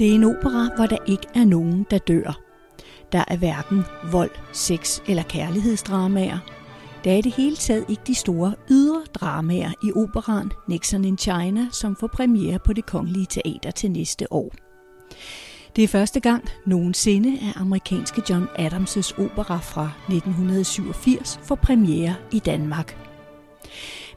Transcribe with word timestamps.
Det 0.00 0.10
er 0.10 0.14
en 0.14 0.24
opera, 0.24 0.68
hvor 0.76 0.86
der 0.86 0.96
ikke 1.06 1.26
er 1.34 1.44
nogen, 1.44 1.86
der 1.90 1.98
dør. 1.98 2.40
Der 3.12 3.24
er 3.28 3.36
hverken 3.36 3.84
vold, 4.12 4.30
sex 4.52 5.00
eller 5.08 5.22
kærlighedsdramaer. 5.22 6.38
Der 7.04 7.12
er 7.12 7.16
i 7.16 7.20
det 7.20 7.32
hele 7.32 7.56
taget 7.56 7.84
ikke 7.88 8.02
de 8.06 8.14
store 8.14 8.54
ydre 8.70 9.02
dramaer 9.14 9.70
i 9.82 9.92
operan 9.92 10.50
Nixon 10.68 11.04
in 11.04 11.18
China, 11.18 11.66
som 11.72 11.96
får 11.96 12.06
premiere 12.06 12.58
på 12.58 12.72
det 12.72 12.86
kongelige 12.86 13.26
teater 13.26 13.70
til 13.70 13.90
næste 13.90 14.32
år. 14.32 14.54
Det 15.76 15.84
er 15.84 15.88
første 15.88 16.20
gang 16.20 16.44
nogensinde, 16.66 17.32
at 17.32 17.60
amerikanske 17.60 18.22
John 18.30 18.48
Adams' 18.58 19.22
opera 19.22 19.58
fra 19.58 19.90
1987 20.08 21.40
får 21.42 21.54
premiere 21.54 22.14
i 22.32 22.38
Danmark. 22.38 22.96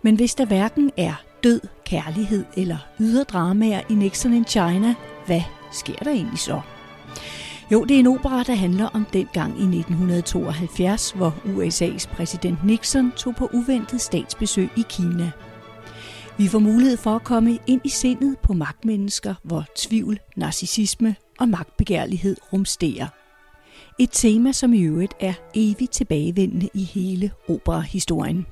Men 0.02 0.15
hvis 0.15 0.36
der 0.36 0.45
hverken 0.45 0.91
er 0.97 1.13
død, 1.43 1.61
kærlighed 1.86 2.45
eller 2.57 2.78
ydre 3.00 3.23
dramaer 3.23 3.81
i 3.89 3.93
Nixon 3.93 4.34
in 4.34 4.45
China, 4.45 4.95
hvad 5.25 5.41
sker 5.71 5.95
der 5.95 6.11
egentlig 6.11 6.39
så? 6.39 6.61
Jo, 7.71 7.83
det 7.83 7.95
er 7.95 8.00
en 8.00 8.07
opera, 8.07 8.43
der 8.43 8.55
handler 8.55 8.86
om 8.86 9.05
den 9.14 9.29
gang 9.33 9.59
i 9.59 9.64
1972, 9.64 11.11
hvor 11.11 11.36
USA's 11.45 12.15
præsident 12.15 12.65
Nixon 12.65 13.11
tog 13.11 13.36
på 13.36 13.50
uventet 13.54 14.01
statsbesøg 14.01 14.69
i 14.78 14.83
Kina. 14.89 15.31
Vi 16.37 16.47
får 16.47 16.59
mulighed 16.59 16.97
for 16.97 17.15
at 17.15 17.23
komme 17.23 17.59
ind 17.67 17.81
i 17.83 17.89
sindet 17.89 18.37
på 18.43 18.54
magtmennesker, 18.54 19.36
hvor 19.43 19.65
tvivl, 19.75 20.19
narcissisme 20.36 21.15
og 21.39 21.50
magtbegærlighed 21.50 22.37
rumsterer. 22.53 23.07
Et 24.00 24.09
tema, 24.11 24.51
som 24.51 24.73
i 24.73 24.81
øvrigt 24.81 25.14
er 25.19 25.33
evigt 25.55 25.92
tilbagevendende 25.92 26.69
i 26.73 26.83
hele 26.83 27.31
operahistorien. 27.50 28.45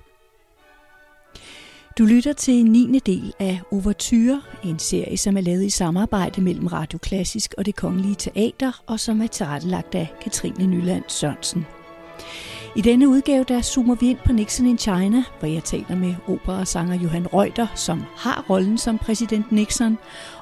Du 2.01 2.05
lytter 2.05 2.33
til 2.33 2.65
9. 2.65 2.99
del 2.99 3.33
af 3.39 3.61
Overture, 3.71 4.41
en 4.63 4.79
serie, 4.79 5.17
som 5.17 5.37
er 5.37 5.41
lavet 5.41 5.63
i 5.63 5.69
samarbejde 5.69 6.41
mellem 6.41 6.67
Radio 6.67 6.99
Klassisk 6.99 7.53
og 7.57 7.65
det 7.65 7.75
Kongelige 7.75 8.15
Teater, 8.15 8.83
og 8.87 8.99
som 8.99 9.21
er 9.21 9.27
tilrettelagt 9.27 9.95
af 9.95 10.13
Katrine 10.21 10.65
Nyland 10.65 11.03
Sørensen. 11.07 11.65
I 12.75 12.81
denne 12.81 13.07
udgave 13.07 13.43
der 13.43 13.61
zoomer 13.61 13.95
vi 13.95 14.09
ind 14.09 14.17
på 14.25 14.33
Nixon 14.33 14.65
in 14.65 14.77
China, 14.77 15.23
hvor 15.39 15.47
jeg 15.47 15.63
taler 15.63 15.95
med 15.95 16.15
operasanger 16.27 16.95
Johan 16.95 17.27
Reuter, 17.33 17.67
som 17.75 18.03
har 18.15 18.45
rollen 18.49 18.77
som 18.77 18.97
præsident 18.97 19.51
Nixon, 19.51 19.97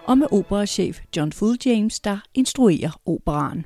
og 0.05 0.17
med 0.17 0.27
operachef 0.31 0.99
John 1.17 1.31
Full 1.31 1.57
James, 1.65 1.99
der 1.99 2.17
instruerer 2.33 2.99
operaen. 3.05 3.65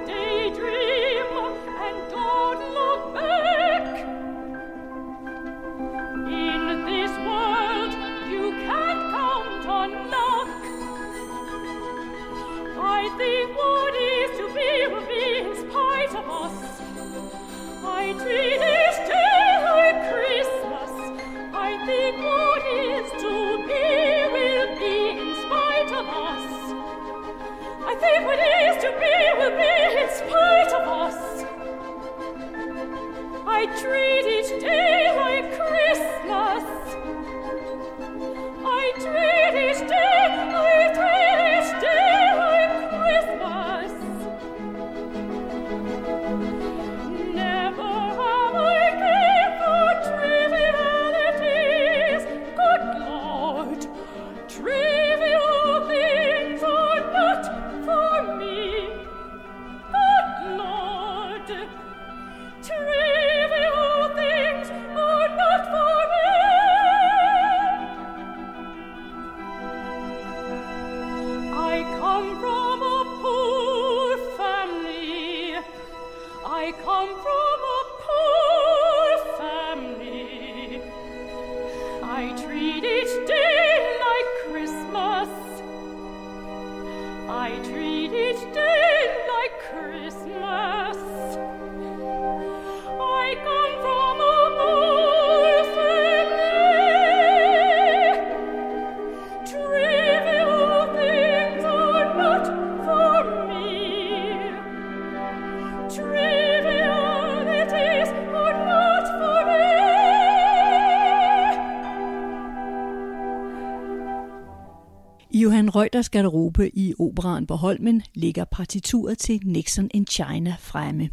Reuters 115.81 116.09
garderobe 116.09 116.77
i 116.77 116.93
operan 116.99 117.47
på 117.47 117.55
Holmen 117.55 118.01
ligger 118.13 118.45
partituret 118.45 119.17
til 119.17 119.39
Nixon 119.43 119.89
in 119.93 120.07
China 120.07 120.55
fremme. 120.59 121.09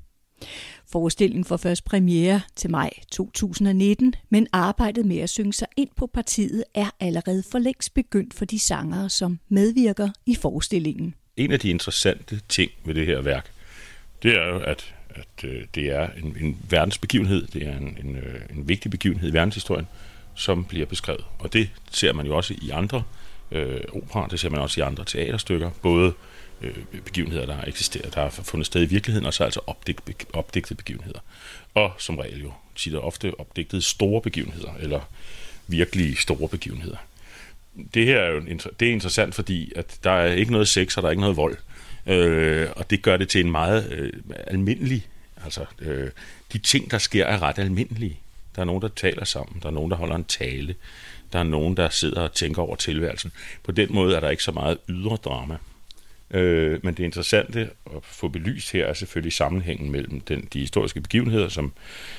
Forestillingen 0.93 1.45
får 1.45 1.57
først 1.57 1.85
premiere 1.85 2.41
til 2.57 2.71
maj 2.71 2.91
2019, 3.11 4.15
men 4.31 4.47
arbejdet 4.53 5.07
med 5.07 5.19
at 5.19 5.31
synge 5.31 5.53
sig 5.53 5.69
ind 5.77 5.89
på 5.97 6.07
partiet 6.07 6.65
er 6.75 6.91
allerede 7.01 7.43
for 7.51 7.59
længst 7.59 7.95
begyndt 7.95 8.35
for 8.35 8.45
de 8.45 8.59
sangere, 8.59 9.11
som 9.11 9.39
medvirker 9.49 10.09
i 10.27 10.35
forestillingen. 10.35 11.15
En 11.37 11.53
af 11.53 11.61
de 11.61 11.71
interessante 11.71 12.41
ting 12.49 12.71
ved 12.85 12.95
det 12.95 13.07
her 13.07 13.21
værk, 13.21 13.51
det 14.23 14.37
er 14.37 14.49
jo, 14.49 14.59
at, 14.59 14.95
at 15.11 15.45
øh, 15.45 15.67
det 15.75 15.91
er 15.91 16.09
en, 16.23 16.37
en 16.41 16.59
verdensbegivenhed, 16.71 17.47
det 17.47 17.67
er 17.67 17.77
en, 17.77 17.99
en, 18.05 18.17
øh, 18.17 18.41
en 18.57 18.69
vigtig 18.69 18.91
begivenhed 18.91 19.31
i 19.31 19.33
verdenshistorien, 19.33 19.87
som 20.35 20.65
bliver 20.65 20.87
beskrevet. 20.87 21.25
Og 21.39 21.53
det 21.53 21.71
ser 21.91 22.13
man 22.13 22.27
jo 22.27 22.37
også 22.37 22.55
i 22.63 22.71
andre 22.71 23.03
øh, 23.51 23.81
opera, 23.93 24.29
det 24.31 24.41
ser 24.41 24.51
man 24.51 24.61
også 24.61 24.81
i 24.81 24.85
andre 24.85 25.05
teaterstykker, 25.05 25.71
både 25.83 26.13
øh, 26.61 26.75
begivenheder, 27.05 27.47
der 27.47 27.55
har 27.55 27.65
eksisteret, 27.67 28.15
der 28.15 28.21
har 28.21 28.31
fundet 28.31 28.67
sted 28.67 28.83
i 28.83 28.87
virkeligheden, 28.87 29.27
og 29.27 29.35
så 29.35 29.45
altså 29.45 29.61
opdigt, 29.67 30.01
opdigtede 30.33 30.75
begivenheder. 30.75 31.21
Og 31.75 31.93
som 31.99 32.19
regel 32.19 32.43
jo 32.43 32.53
tit 32.77 32.95
og 32.95 33.05
ofte 33.05 33.41
opdigtede 33.41 33.83
store 33.83 34.23
begivenheder, 34.23 34.75
eller 34.81 35.01
virkelige 35.67 36.17
store 36.17 36.49
begivenheder. 36.49 36.97
Det 37.95 38.07
her 38.07 38.19
er 38.19 38.31
jo 38.31 38.41
det 38.81 38.89
er 38.89 38.93
interessant, 38.93 39.35
fordi 39.35 39.73
at 39.77 39.99
der 40.05 40.11
er 40.11 40.33
ikke 40.33 40.53
noget 40.53 40.69
sex, 40.69 40.97
og 40.97 41.03
der 41.03 41.09
er 41.09 41.11
ikke 41.11 41.21
noget 41.21 41.37
vold. 41.37 41.57
Øh, 42.07 42.69
og 42.77 42.91
det 42.91 43.03
gør 43.03 43.17
det 43.17 43.29
til 43.29 43.41
en 43.45 43.51
meget 43.51 43.93
øh, 43.93 44.13
almindelig, 44.47 45.07
altså 45.45 45.65
øh, 45.79 46.11
de 46.53 46.59
ting, 46.59 46.91
der 46.91 46.99
sker, 46.99 47.25
er 47.25 47.43
ret 47.43 47.59
almindelige. 47.59 48.21
Der 48.57 48.61
er 48.61 48.67
nogen, 48.67 48.83
der 48.83 48.89
taler 48.89 49.25
sammen, 49.25 49.61
der 49.63 49.69
er 49.69 49.73
nogen, 49.73 49.91
der 49.91 49.97
holder 49.97 50.17
en 50.17 50.25
tale, 50.25 50.75
der 51.33 51.39
er 51.39 51.43
nogen, 51.43 51.77
der 51.77 51.89
sidder 51.89 52.21
og 52.21 52.33
tænker 52.33 52.63
over 52.63 52.77
tilværelsen. 52.77 53.33
På 53.65 53.73
den 53.73 53.95
måde 53.95 54.17
er 54.17 54.21
der 54.21 54.31
ikke 54.31 54.43
så 54.43 54.53
meget 54.53 54.79
ydre 54.89 55.17
drama. 55.17 55.57
Øh, 56.31 56.81
men 56.83 56.95
det 56.95 57.05
interessante 57.05 57.71
at 57.87 58.03
få 58.03 58.29
belyst 58.29 58.73
her 58.73 58.87
er 58.87 58.95
selvfølgelig 58.95 59.33
sammenhængen 59.33 59.91
mellem 59.91 60.21
den, 60.21 60.49
de 60.53 60.61
historiske 60.61 61.01
begivenheder, 61.01 61.49
som, 61.49 61.73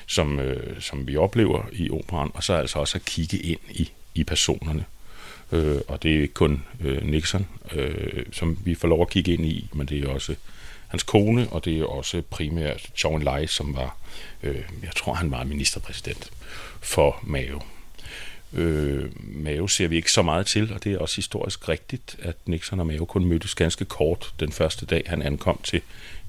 som, 0.07 0.39
øh, 0.39 0.81
som 0.81 1.07
vi 1.07 1.17
oplever 1.17 1.63
i 1.71 1.89
operan, 1.89 2.31
og 2.33 2.43
så 2.43 2.53
altså 2.53 2.79
også 2.79 2.97
at 2.97 3.05
kigge 3.05 3.37
ind 3.37 3.59
i, 3.69 3.91
i 4.15 4.23
personerne. 4.23 4.85
Øh, 5.51 5.77
og 5.87 6.03
det 6.03 6.15
er 6.15 6.21
ikke 6.21 6.33
kun 6.33 6.63
øh, 6.81 7.03
Nixon, 7.03 7.47
øh, 7.71 8.25
som 8.31 8.57
vi 8.65 8.75
får 8.75 8.87
lov 8.87 9.01
at 9.01 9.09
kigge 9.09 9.33
ind 9.33 9.45
i, 9.45 9.69
men 9.73 9.87
det 9.87 10.03
er 10.03 10.09
også 10.09 10.35
hans 10.87 11.03
kone, 11.03 11.49
og 11.49 11.65
det 11.65 11.79
er 11.79 11.85
også 11.85 12.21
primært 12.29 13.03
John 13.03 13.23
Lai, 13.23 13.47
som 13.47 13.75
var, 13.75 13.97
øh, 14.43 14.63
jeg 14.83 14.95
tror 14.95 15.13
han 15.13 15.31
var 15.31 15.43
ministerpræsident 15.43 16.31
for 16.81 17.19
Mao. 17.23 17.61
Øh, 18.53 19.09
Mao 19.15 19.67
ser 19.67 19.87
vi 19.87 19.95
ikke 19.95 20.11
så 20.11 20.21
meget 20.21 20.45
til, 20.45 20.73
og 20.73 20.83
det 20.83 20.93
er 20.93 20.97
også 20.97 21.15
historisk 21.15 21.69
rigtigt, 21.69 22.17
at 22.21 22.35
Nixon 22.45 22.79
og 22.79 22.87
Mao 22.87 23.05
kun 23.05 23.25
mødtes 23.25 23.55
ganske 23.55 23.85
kort 23.85 24.33
den 24.39 24.51
første 24.51 24.85
dag, 24.85 25.03
han 25.07 25.21
ankom 25.21 25.59
til 25.63 25.81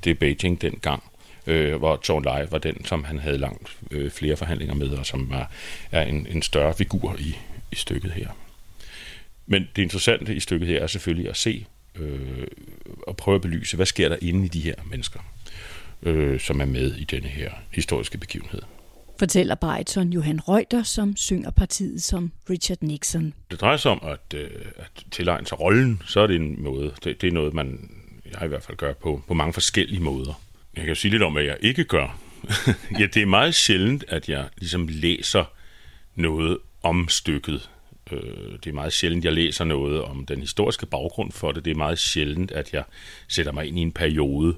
det 0.04 0.18
Beijing 0.18 0.62
dengang, 0.62 1.02
øh, 1.46 1.74
hvor 1.74 2.00
John 2.08 2.24
Lai 2.24 2.46
var 2.50 2.58
den, 2.58 2.84
som 2.84 3.04
han 3.04 3.18
havde 3.18 3.38
langt 3.38 3.76
øh, 3.90 4.10
flere 4.10 4.36
forhandlinger 4.36 4.74
med, 4.74 4.88
og 4.88 5.06
som 5.06 5.30
var, 5.30 5.50
er 5.90 6.02
en, 6.02 6.26
en 6.30 6.42
større 6.42 6.74
figur 6.74 7.16
i, 7.18 7.36
i 7.72 7.76
stykket 7.76 8.12
her. 8.12 8.28
Men 9.46 9.68
det 9.76 9.82
interessante 9.82 10.34
i 10.34 10.40
stykket 10.40 10.68
her 10.68 10.82
er 10.82 10.86
selvfølgelig 10.86 11.30
at 11.30 11.36
se 11.36 11.66
øh, 11.94 12.46
og 13.06 13.16
prøve 13.16 13.34
at 13.34 13.42
belyse, 13.42 13.76
hvad 13.76 13.86
sker 13.86 14.08
der 14.08 14.16
inde 14.22 14.44
i 14.44 14.48
de 14.48 14.60
her 14.60 14.74
mennesker, 14.90 15.20
øh, 16.02 16.40
som 16.40 16.60
er 16.60 16.64
med 16.64 16.94
i 16.94 17.04
denne 17.04 17.28
her 17.28 17.50
historiske 17.70 18.18
begivenhed 18.18 18.62
fortæller 19.20 19.54
Brighton 19.54 20.12
Johan 20.12 20.40
Reuter, 20.48 20.82
som 20.82 21.16
synger 21.16 21.50
partiet 21.50 22.02
som 22.02 22.32
Richard 22.50 22.78
Nixon. 22.80 23.34
Det 23.50 23.60
drejer 23.60 23.76
sig 23.76 23.90
om 23.90 24.00
at, 24.02 24.38
øh, 24.38 24.50
at 24.76 24.90
tilegne 25.10 25.46
sig 25.46 25.60
rollen, 25.60 26.02
så 26.06 26.20
er 26.20 26.26
det 26.26 26.36
en 26.36 26.62
måde, 26.62 26.92
det, 27.04 27.20
det 27.20 27.28
er 27.28 27.32
noget, 27.32 27.54
man 27.54 27.90
jeg 28.32 28.44
i 28.44 28.48
hvert 28.48 28.62
fald 28.62 28.76
gør 28.76 28.92
på, 28.92 29.22
på 29.28 29.34
mange 29.34 29.52
forskellige 29.52 30.00
måder. 30.00 30.40
Jeg 30.76 30.86
kan 30.86 30.96
sige 30.96 31.10
lidt 31.10 31.22
om, 31.22 31.32
hvad 31.32 31.42
jeg 31.42 31.56
ikke 31.60 31.84
gør. 31.84 32.18
ja, 33.00 33.06
det 33.06 33.22
er 33.22 33.26
meget 33.26 33.54
sjældent, 33.54 34.04
at 34.08 34.28
jeg 34.28 34.48
ligesom 34.56 34.88
læser 34.90 35.44
noget 36.14 36.58
om 36.82 37.08
stykket. 37.08 37.70
Øh, 38.12 38.52
det 38.64 38.66
er 38.66 38.72
meget 38.72 38.92
sjældent, 38.92 39.20
at 39.20 39.24
jeg 39.24 39.32
læser 39.32 39.64
noget 39.64 40.02
om 40.02 40.26
den 40.26 40.40
historiske 40.40 40.86
baggrund 40.86 41.32
for 41.32 41.52
det. 41.52 41.64
Det 41.64 41.70
er 41.70 41.74
meget 41.76 41.98
sjældent, 41.98 42.50
at 42.50 42.72
jeg 42.72 42.84
sætter 43.28 43.52
mig 43.52 43.66
ind 43.66 43.78
i 43.78 43.82
en 43.82 43.92
periode. 43.92 44.54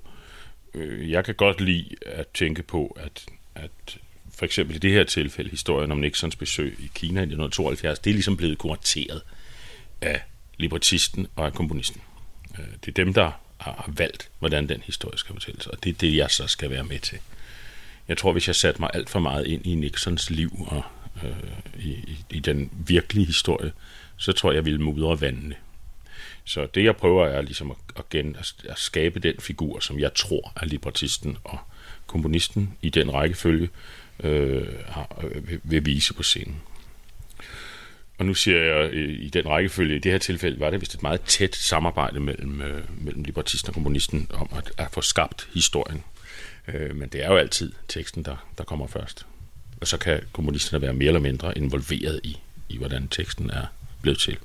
Øh, 0.75 1.11
jeg 1.11 1.25
kan 1.25 1.35
godt 1.35 1.61
lide 1.61 1.89
at 2.07 2.27
tænke 2.35 2.63
på, 2.63 2.97
at, 3.01 3.25
at 3.55 3.99
for 4.35 4.45
eksempel 4.45 4.77
i 4.77 4.79
det 4.79 4.93
her 4.93 5.05
tilfælde, 5.05 5.51
historien 5.51 5.93
om 5.93 5.99
Nixons 5.99 6.37
besøg 6.37 6.77
i 6.79 6.91
Kina 6.95 7.21
i 7.21 7.23
1972, 7.23 7.99
det 7.99 8.11
er 8.11 8.15
ligesom 8.15 8.37
blevet 8.37 8.59
kurateret 8.59 9.23
af 10.01 10.23
libertisten 10.59 11.27
og 11.37 11.47
af 11.47 11.53
komponisten. 11.53 12.01
Øh, 12.59 12.65
det 12.85 12.89
er 12.89 13.05
dem, 13.05 13.15
der 13.15 13.31
har 13.59 13.91
valgt, 13.97 14.31
hvordan 14.39 14.69
den 14.69 14.83
historie 14.85 15.19
skal 15.19 15.35
fortælles, 15.35 15.67
og 15.67 15.85
det 15.85 15.91
er 15.91 15.95
det, 15.95 16.17
jeg 16.17 16.31
så 16.31 16.47
skal 16.47 16.71
være 16.71 16.85
med 16.85 16.99
til. 16.99 17.19
Jeg 18.09 18.19
tror, 18.19 18.33
hvis 18.33 18.47
jeg 18.47 18.57
satte 18.57 18.81
mig 18.81 18.91
alt 18.95 19.11
for 19.11 19.21
meget 19.21 19.47
ind 19.47 19.67
i 19.67 19.75
Nixons 19.75 20.31
liv 20.31 20.67
og 20.67 20.83
øh, 21.25 21.31
i, 21.79 21.91
i, 21.91 22.25
i 22.31 22.41
den 22.41 22.71
virkelige 22.87 23.27
historie, 23.27 23.73
så 24.17 24.33
tror 24.33 24.51
jeg, 24.51 24.57
jeg 24.57 24.65
ville 24.65 24.81
mudre 24.81 25.21
vandene. 25.21 25.55
Så 26.45 26.67
det, 26.75 26.85
jeg 26.85 26.97
prøver, 26.97 27.27
er 27.27 27.43
ligesom 27.43 27.71
at, 27.71 27.77
at, 27.97 28.09
gen, 28.09 28.37
at 28.69 28.79
skabe 28.79 29.21
den 29.21 29.35
figur, 29.41 29.81
som 29.81 29.99
jeg 29.99 30.15
tror 30.15 30.53
er 30.57 30.67
libertisten 30.67 31.39
og 31.45 31.59
komponisten 32.07 32.77
i 32.83 32.91
den 32.91 33.15
rækkefølge, 33.15 33.69
øh, 34.23 34.67
vil, 35.23 35.53
øh, 35.53 35.61
vil 35.63 35.87
vise 35.87 36.15
på 36.15 36.23
scenen. 36.23 36.63
Og 38.19 38.27
nu 38.27 38.35
siger 38.35 38.59
jeg 38.59 38.91
øh, 38.93 39.21
i 39.21 39.29
den 39.29 39.49
rækkefølge, 39.49 39.97
i 39.97 39.99
det 39.99 40.13
her 40.13 40.19
tilfælde 40.19 40.61
var 40.61 40.71
det 40.71 40.81
vist 40.81 40.95
et 40.95 41.03
meget 41.03 41.21
tæt 41.21 41.57
samarbejde 41.57 42.21
mellem, 42.21 42.61
øh, 42.61 43.05
mellem 43.05 43.25
libertisten 43.25 43.69
og 43.71 43.75
kommunisten 43.75 44.31
om 44.33 44.49
at, 44.57 44.73
at 44.79 44.89
få 44.93 45.01
skabt 45.01 45.49
historien. 45.55 46.05
Øh, 46.69 46.97
men 46.97 47.09
det 47.09 47.25
er 47.25 47.29
jo 47.29 47.37
altid 47.37 47.73
teksten, 47.89 48.23
der, 48.23 48.37
der 48.59 48.65
kommer 48.65 48.87
først. 48.87 49.27
Og 49.81 49.87
så 49.87 49.99
kan 49.99 50.21
kommunisterne 50.33 50.83
være 50.83 50.93
mere 50.93 51.09
eller 51.09 51.21
mindre 51.21 51.59
involveret 51.59 52.21
i, 52.25 52.39
i 52.69 52.79
hvordan 52.79 53.09
teksten 53.09 53.51
er 53.51 53.67
blevet 54.03 54.19
til. 54.19 54.39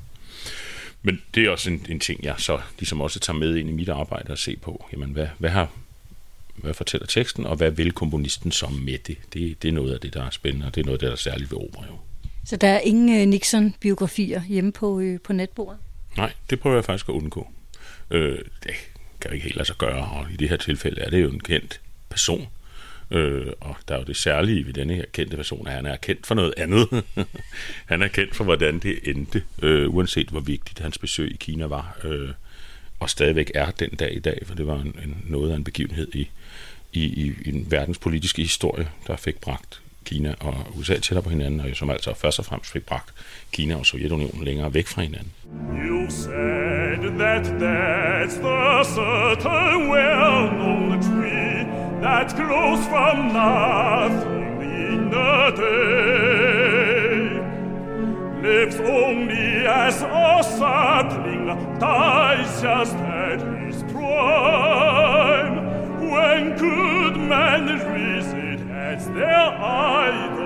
Men 1.01 1.21
det 1.35 1.45
er 1.45 1.50
også 1.50 1.69
en, 1.69 1.85
en 1.89 2.00
ting, 2.00 2.23
jeg 2.23 2.35
så 2.38 2.59
ligesom 2.80 3.01
også 3.01 3.19
tager 3.19 3.39
med 3.39 3.56
ind 3.56 3.69
i 3.69 3.73
mit 3.73 3.89
arbejde 3.89 4.31
og 4.31 4.38
se 4.38 4.56
på. 4.56 4.89
Jamen, 4.94 5.09
hvad, 5.09 5.27
hvad 5.38 5.50
har 5.50 5.69
hvad 6.57 6.74
fortæller 6.74 7.07
teksten, 7.07 7.45
og 7.45 7.56
hvad 7.56 7.71
vil 7.71 7.92
komponisten 7.92 8.51
så 8.51 8.68
med 8.68 8.97
det? 8.97 9.18
det? 9.33 9.64
Det 9.64 9.68
er 9.68 9.71
noget 9.71 9.94
af 9.94 9.99
det, 9.99 10.14
der 10.14 10.23
er 10.23 10.30
spændende, 10.30 10.66
og 10.66 10.76
det 10.76 10.81
er 10.81 10.85
noget 10.85 10.95
af 10.95 10.99
det, 10.99 11.07
der 11.07 11.14
er 11.14 11.18
særligt 11.18 11.52
ved 11.52 11.57
opera. 11.57 11.85
Jo. 11.87 11.97
Så 12.45 12.56
der 12.56 12.68
er 12.68 12.80
ingen 12.80 13.21
uh, 13.21 13.33
Nixon-biografier 13.33 14.42
hjemme 14.47 14.71
på, 14.71 14.90
uh, 14.90 15.18
på 15.23 15.33
netbordet? 15.33 15.78
Nej, 16.18 16.33
det 16.49 16.59
prøver 16.59 16.76
jeg 16.76 16.85
faktisk 16.85 17.09
at 17.09 17.14
undgå. 17.14 17.47
Øh, 18.11 18.40
det 18.64 18.73
kan 19.21 19.33
ikke 19.33 19.44
helt 19.44 19.56
lade 19.56 19.68
sig 19.68 19.78
gøre, 19.78 20.06
og 20.06 20.31
i 20.31 20.35
det 20.35 20.49
her 20.49 20.57
tilfælde 20.57 21.02
er 21.02 21.09
det 21.09 21.21
jo 21.21 21.30
en 21.30 21.40
kendt 21.40 21.81
person, 22.09 22.47
Øh, 23.11 23.47
og 23.59 23.76
der 23.87 23.95
er 23.95 23.99
jo 23.99 24.06
det 24.06 24.18
særlige 24.18 24.66
ved 24.66 24.73
denne 24.73 24.94
her 24.94 25.06
kendte 25.14 25.37
person, 25.37 25.68
at 25.68 25.73
han 25.73 25.85
er 25.85 25.95
kendt 25.95 26.28
for 26.28 26.35
noget 26.35 26.54
andet. 26.57 27.04
han 27.92 28.02
er 28.02 28.07
kendt 28.07 28.35
for, 28.35 28.44
hvordan 28.44 28.80
det 28.80 28.99
endte, 29.04 29.44
øh, 29.61 29.95
uanset 29.95 30.30
hvor 30.30 30.40
vigtigt 30.40 30.80
hans 30.80 30.97
besøg 30.97 31.31
i 31.31 31.37
Kina 31.40 31.66
var, 31.66 31.97
øh, 32.04 32.30
og 32.99 33.09
stadigvæk 33.09 33.52
er 33.56 33.71
den 33.71 33.90
dag 33.90 34.16
i 34.16 34.19
dag, 34.19 34.42
for 34.45 34.56
det 34.56 34.68
var 34.68 34.81
en, 34.81 34.99
en, 35.04 35.23
noget 35.28 35.52
af 35.52 35.56
en 35.56 35.64
begivenhed 35.64 36.16
i 36.16 36.30
i, 36.97 37.25
i, 37.25 37.33
i 37.45 37.51
den 37.51 37.71
verdenspolitiske 37.71 38.42
historie, 38.42 38.87
der 39.07 39.16
fik 39.16 39.42
bragt 39.42 39.81
Kina 40.06 40.33
og 40.39 40.56
USA 40.75 40.94
tættere 40.94 41.23
på 41.23 41.30
hinanden, 41.30 41.59
og 41.59 41.68
som 41.73 41.89
altså 41.89 42.13
først 42.13 42.39
og 42.39 42.45
fremmest 42.45 42.71
fik 42.71 42.85
bragt 42.85 43.13
Kina 43.51 43.75
og 43.75 43.85
Sovjetunionen 43.85 44.44
længere 44.44 44.73
væk 44.73 44.87
fra 44.87 45.01
hinanden. 45.01 45.31
You 45.89 46.09
said 46.09 47.01
that 47.21 47.44
that's 47.45 48.35
the 48.47 48.83
certain 48.83 49.89
well-known 49.89 51.01
tree 51.01 51.66
that 52.01 52.27
grows 52.35 52.81
from 52.92 53.16
nothing 53.42 54.61
in 54.61 55.13
a 55.13 55.51
day 55.51 56.97
lives 58.47 58.80
only 58.80 59.66
as 59.85 60.01
a 60.01 60.44
sapling 60.57 61.45
dies 61.80 62.61
just 62.61 62.95
at 62.95 63.39
his 63.42 63.83
prime 63.94 65.17
when 66.18 66.57
good 66.57 67.16
men 67.18 67.64
raise 67.92 68.31
as 68.71 69.07
their 69.09 69.47
idol, 69.88 70.42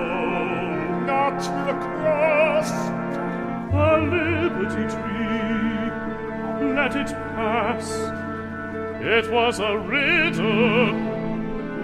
not 1.06 1.38
the 1.66 1.74
cross, 1.84 2.70
a 3.72 3.92
liberty 4.16 4.86
tree, 4.94 5.86
let 6.76 6.92
it 7.02 7.10
pass. 7.34 7.86
It 9.00 9.26
was 9.32 9.60
a 9.60 9.78
riddle, 9.78 10.92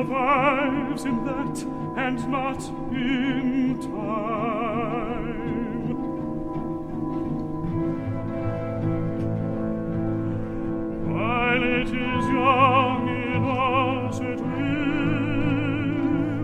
survives 0.00 1.04
in 1.04 1.24
that 1.26 1.62
and 1.98 2.18
not 2.30 2.62
in 2.90 3.78
time. 3.82 4.30
While 11.06 11.62
it 11.62 11.88
is 11.88 12.24
young 12.38 13.08
in 13.08 13.44
us 13.44 14.20
it 14.20 14.40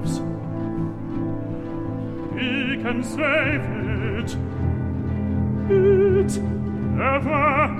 lives, 0.03 0.13
he 2.39 2.53
can 2.83 2.99
save 3.03 3.65
it, 4.21 4.31
it 5.71 6.33
never 6.95 7.75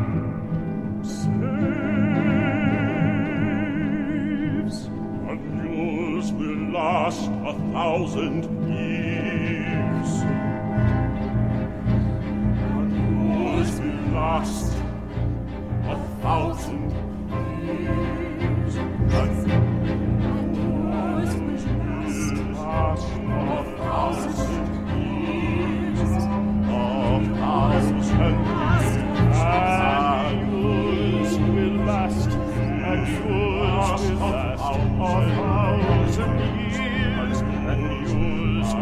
thousand 7.77 8.43
years. 8.73 10.11
And 12.73 12.91
yours 13.37 13.73
will 13.81 14.03
last 14.17 14.69
a 15.85 15.97
thousand 16.23 16.89
years. 17.61 18.77
And 18.77 19.37
yours 20.57 21.33
will 21.37 22.49
last 22.55 23.05
a 23.05 23.65
thousand 23.77 24.37
years. 24.97 26.13
And 26.23 27.37
will 31.55 31.77
last 31.85 32.31
a 32.31 33.05
thousand 34.99 36.39
years. 36.41 36.66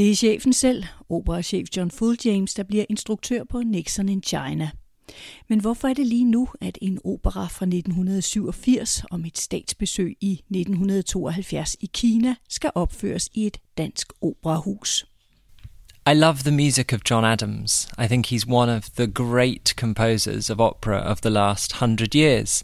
Det 0.00 0.10
er 0.10 0.16
chefen 0.16 0.52
selv, 0.52 0.84
operachef 1.08 1.68
John 1.76 1.90
Full 1.90 2.18
James, 2.24 2.54
der 2.54 2.62
bliver 2.62 2.84
instruktør 2.88 3.44
på 3.44 3.62
Nixon 3.62 4.08
in 4.08 4.22
China. 4.22 4.70
Men 5.48 5.60
hvorfor 5.60 5.88
er 5.88 5.94
det 5.94 6.06
lige 6.06 6.24
nu, 6.24 6.48
at 6.60 6.78
en 6.82 6.98
opera 7.04 7.42
fra 7.42 7.66
1987 7.66 9.02
om 9.10 9.24
et 9.24 9.38
statsbesøg 9.38 10.16
i 10.20 10.32
1972 10.32 11.76
i 11.80 11.90
Kina 11.94 12.34
skal 12.48 12.70
opføres 12.74 13.28
i 13.34 13.46
et 13.46 13.58
dansk 13.78 14.12
operahus? 14.22 15.06
I 16.06 16.14
love 16.14 16.36
the 16.36 16.56
music 16.56 16.92
of 16.92 17.00
John 17.10 17.24
Adams. 17.24 17.88
I 17.98 18.06
think 18.06 18.32
he's 18.32 18.44
one 18.48 18.76
of 18.76 18.90
the 18.90 19.06
great 19.06 19.74
composers 19.76 20.50
of 20.50 20.60
opera 20.60 21.10
of 21.10 21.20
the 21.20 21.30
last 21.30 21.72
hundred 21.72 22.14
years. 22.14 22.62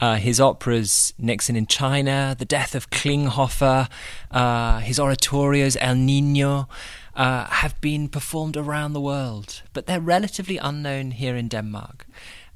Uh, 0.00 0.16
his 0.16 0.40
operas, 0.40 1.12
Nixon 1.18 1.56
in 1.56 1.66
China, 1.66 2.34
The 2.38 2.46
Death 2.46 2.74
of 2.74 2.88
Klinghoffer, 2.88 3.88
uh, 4.30 4.78
his 4.78 4.98
oratorios, 4.98 5.76
El 5.78 5.96
Nino, 5.96 6.68
uh, 7.14 7.44
have 7.46 7.78
been 7.82 8.08
performed 8.08 8.56
around 8.56 8.94
the 8.94 9.00
world, 9.00 9.62
but 9.74 9.86
they're 9.86 10.00
relatively 10.00 10.56
unknown 10.56 11.10
here 11.10 11.36
in 11.36 11.48
Denmark. 11.48 12.06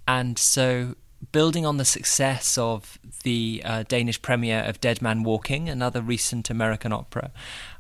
And 0.09 0.39
so, 0.39 0.95
building 1.33 1.67
on 1.67 1.77
the 1.77 1.85
success 1.85 2.57
of 2.57 2.99
the 3.25 3.61
uh, 3.65 3.85
Danish 3.89 4.23
premiere 4.23 4.61
of 4.61 4.81
Dead 4.81 5.03
Man 5.03 5.23
Walking, 5.23 5.69
another 5.69 6.01
recent 6.01 6.49
American 6.49 6.93
opera, 6.93 7.31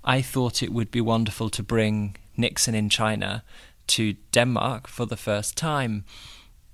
I 0.04 0.20
thought 0.20 0.62
it 0.62 0.72
would 0.72 0.90
be 0.90 1.00
wonderful 1.00 1.48
to 1.50 1.62
bring 1.62 2.16
Nixon 2.36 2.74
in 2.74 2.90
China 2.90 3.44
to 3.86 4.14
Denmark 4.32 4.88
for 4.88 5.06
the 5.06 5.16
first 5.16 5.56
time, 5.56 6.04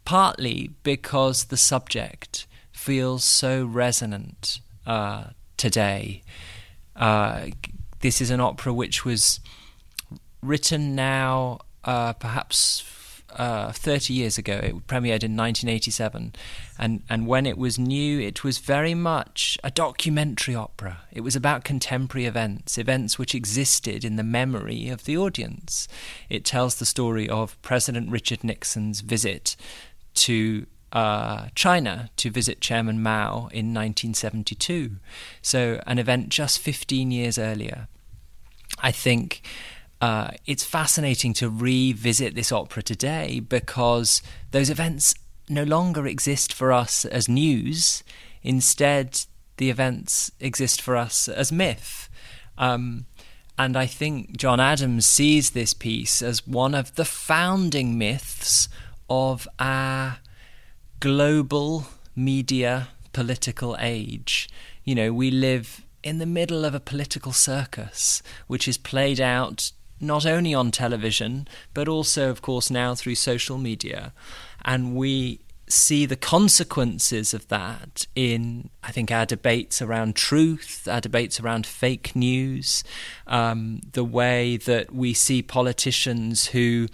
partly 0.04 0.70
because 0.82 1.44
the 1.44 1.56
subject 1.56 2.46
feels 2.80 3.22
so 3.22 3.66
resonant 3.66 4.58
uh, 4.86 5.24
today. 5.58 6.22
Uh, 6.96 7.48
this 8.00 8.22
is 8.22 8.30
an 8.30 8.40
opera 8.40 8.72
which 8.72 9.04
was 9.04 9.38
written 10.42 10.94
now, 10.94 11.58
uh, 11.84 12.14
perhaps 12.14 13.22
uh, 13.36 13.70
30 13.72 14.14
years 14.14 14.38
ago. 14.38 14.54
It 14.54 14.86
premiered 14.86 15.22
in 15.22 15.36
1987. 15.36 16.32
And, 16.78 17.02
and 17.10 17.26
when 17.26 17.44
it 17.44 17.58
was 17.58 17.78
new, 17.78 18.18
it 18.18 18.42
was 18.42 18.56
very 18.56 18.94
much 18.94 19.58
a 19.62 19.70
documentary 19.70 20.54
opera. 20.54 21.02
It 21.12 21.20
was 21.20 21.36
about 21.36 21.64
contemporary 21.64 22.24
events, 22.24 22.78
events 22.78 23.18
which 23.18 23.34
existed 23.34 24.06
in 24.06 24.16
the 24.16 24.24
memory 24.24 24.88
of 24.88 25.04
the 25.04 25.18
audience. 25.18 25.86
It 26.30 26.46
tells 26.46 26.76
the 26.76 26.86
story 26.86 27.28
of 27.28 27.60
President 27.60 28.10
Richard 28.10 28.42
Nixon's 28.42 29.02
visit 29.02 29.54
to 30.14 30.66
uh, 30.92 31.46
China 31.54 32.10
to 32.16 32.30
visit 32.30 32.60
Chairman 32.60 33.02
Mao 33.02 33.48
in 33.52 33.72
1972. 33.74 34.96
So, 35.42 35.80
an 35.86 35.98
event 35.98 36.28
just 36.28 36.58
15 36.58 37.10
years 37.10 37.38
earlier. 37.38 37.88
I 38.82 38.92
think 38.92 39.42
uh, 40.00 40.30
it's 40.46 40.64
fascinating 40.64 41.32
to 41.34 41.50
revisit 41.50 42.34
this 42.34 42.52
opera 42.52 42.82
today 42.82 43.40
because 43.40 44.22
those 44.50 44.70
events 44.70 45.14
no 45.48 45.64
longer 45.64 46.06
exist 46.06 46.52
for 46.52 46.72
us 46.72 47.04
as 47.04 47.28
news. 47.28 48.02
Instead, 48.42 49.26
the 49.58 49.68
events 49.68 50.32
exist 50.40 50.80
for 50.80 50.96
us 50.96 51.28
as 51.28 51.52
myth. 51.52 52.08
Um, 52.56 53.06
and 53.58 53.76
I 53.76 53.84
think 53.84 54.38
John 54.38 54.58
Adams 54.58 55.04
sees 55.04 55.50
this 55.50 55.74
piece 55.74 56.22
as 56.22 56.46
one 56.46 56.74
of 56.74 56.94
the 56.94 57.04
founding 57.04 57.98
myths 57.98 58.68
of 59.10 59.46
our 59.58 60.18
global 61.00 61.86
media 62.14 62.88
political 63.12 63.76
age. 63.80 64.48
You 64.84 64.94
know, 64.94 65.12
we 65.12 65.30
live 65.30 65.84
in 66.02 66.18
the 66.18 66.26
middle 66.26 66.64
of 66.64 66.74
a 66.74 66.80
political 66.80 67.32
circus, 67.32 68.22
which 68.46 68.68
is 68.68 68.78
played 68.78 69.20
out 69.20 69.72
not 70.00 70.24
only 70.24 70.54
on 70.54 70.70
television, 70.70 71.46
but 71.74 71.88
also, 71.88 72.30
of 72.30 72.40
course, 72.40 72.70
now 72.70 72.94
through 72.94 73.14
social 73.14 73.58
media. 73.58 74.12
And 74.64 74.94
we 74.94 75.40
see 75.68 76.06
the 76.06 76.16
consequences 76.16 77.32
of 77.32 77.48
that 77.48 78.06
in, 78.14 78.70
I 78.82 78.92
think, 78.92 79.10
our 79.10 79.26
debates 79.26 79.80
around 79.80 80.16
truth, 80.16 80.88
our 80.90 81.00
debates 81.00 81.38
around 81.38 81.66
fake 81.66 82.16
news, 82.16 82.82
um, 83.26 83.80
the 83.92 84.04
way 84.04 84.56
that 84.56 84.92
we 84.92 85.14
see 85.14 85.42
politicians 85.42 86.46
who 86.48 86.88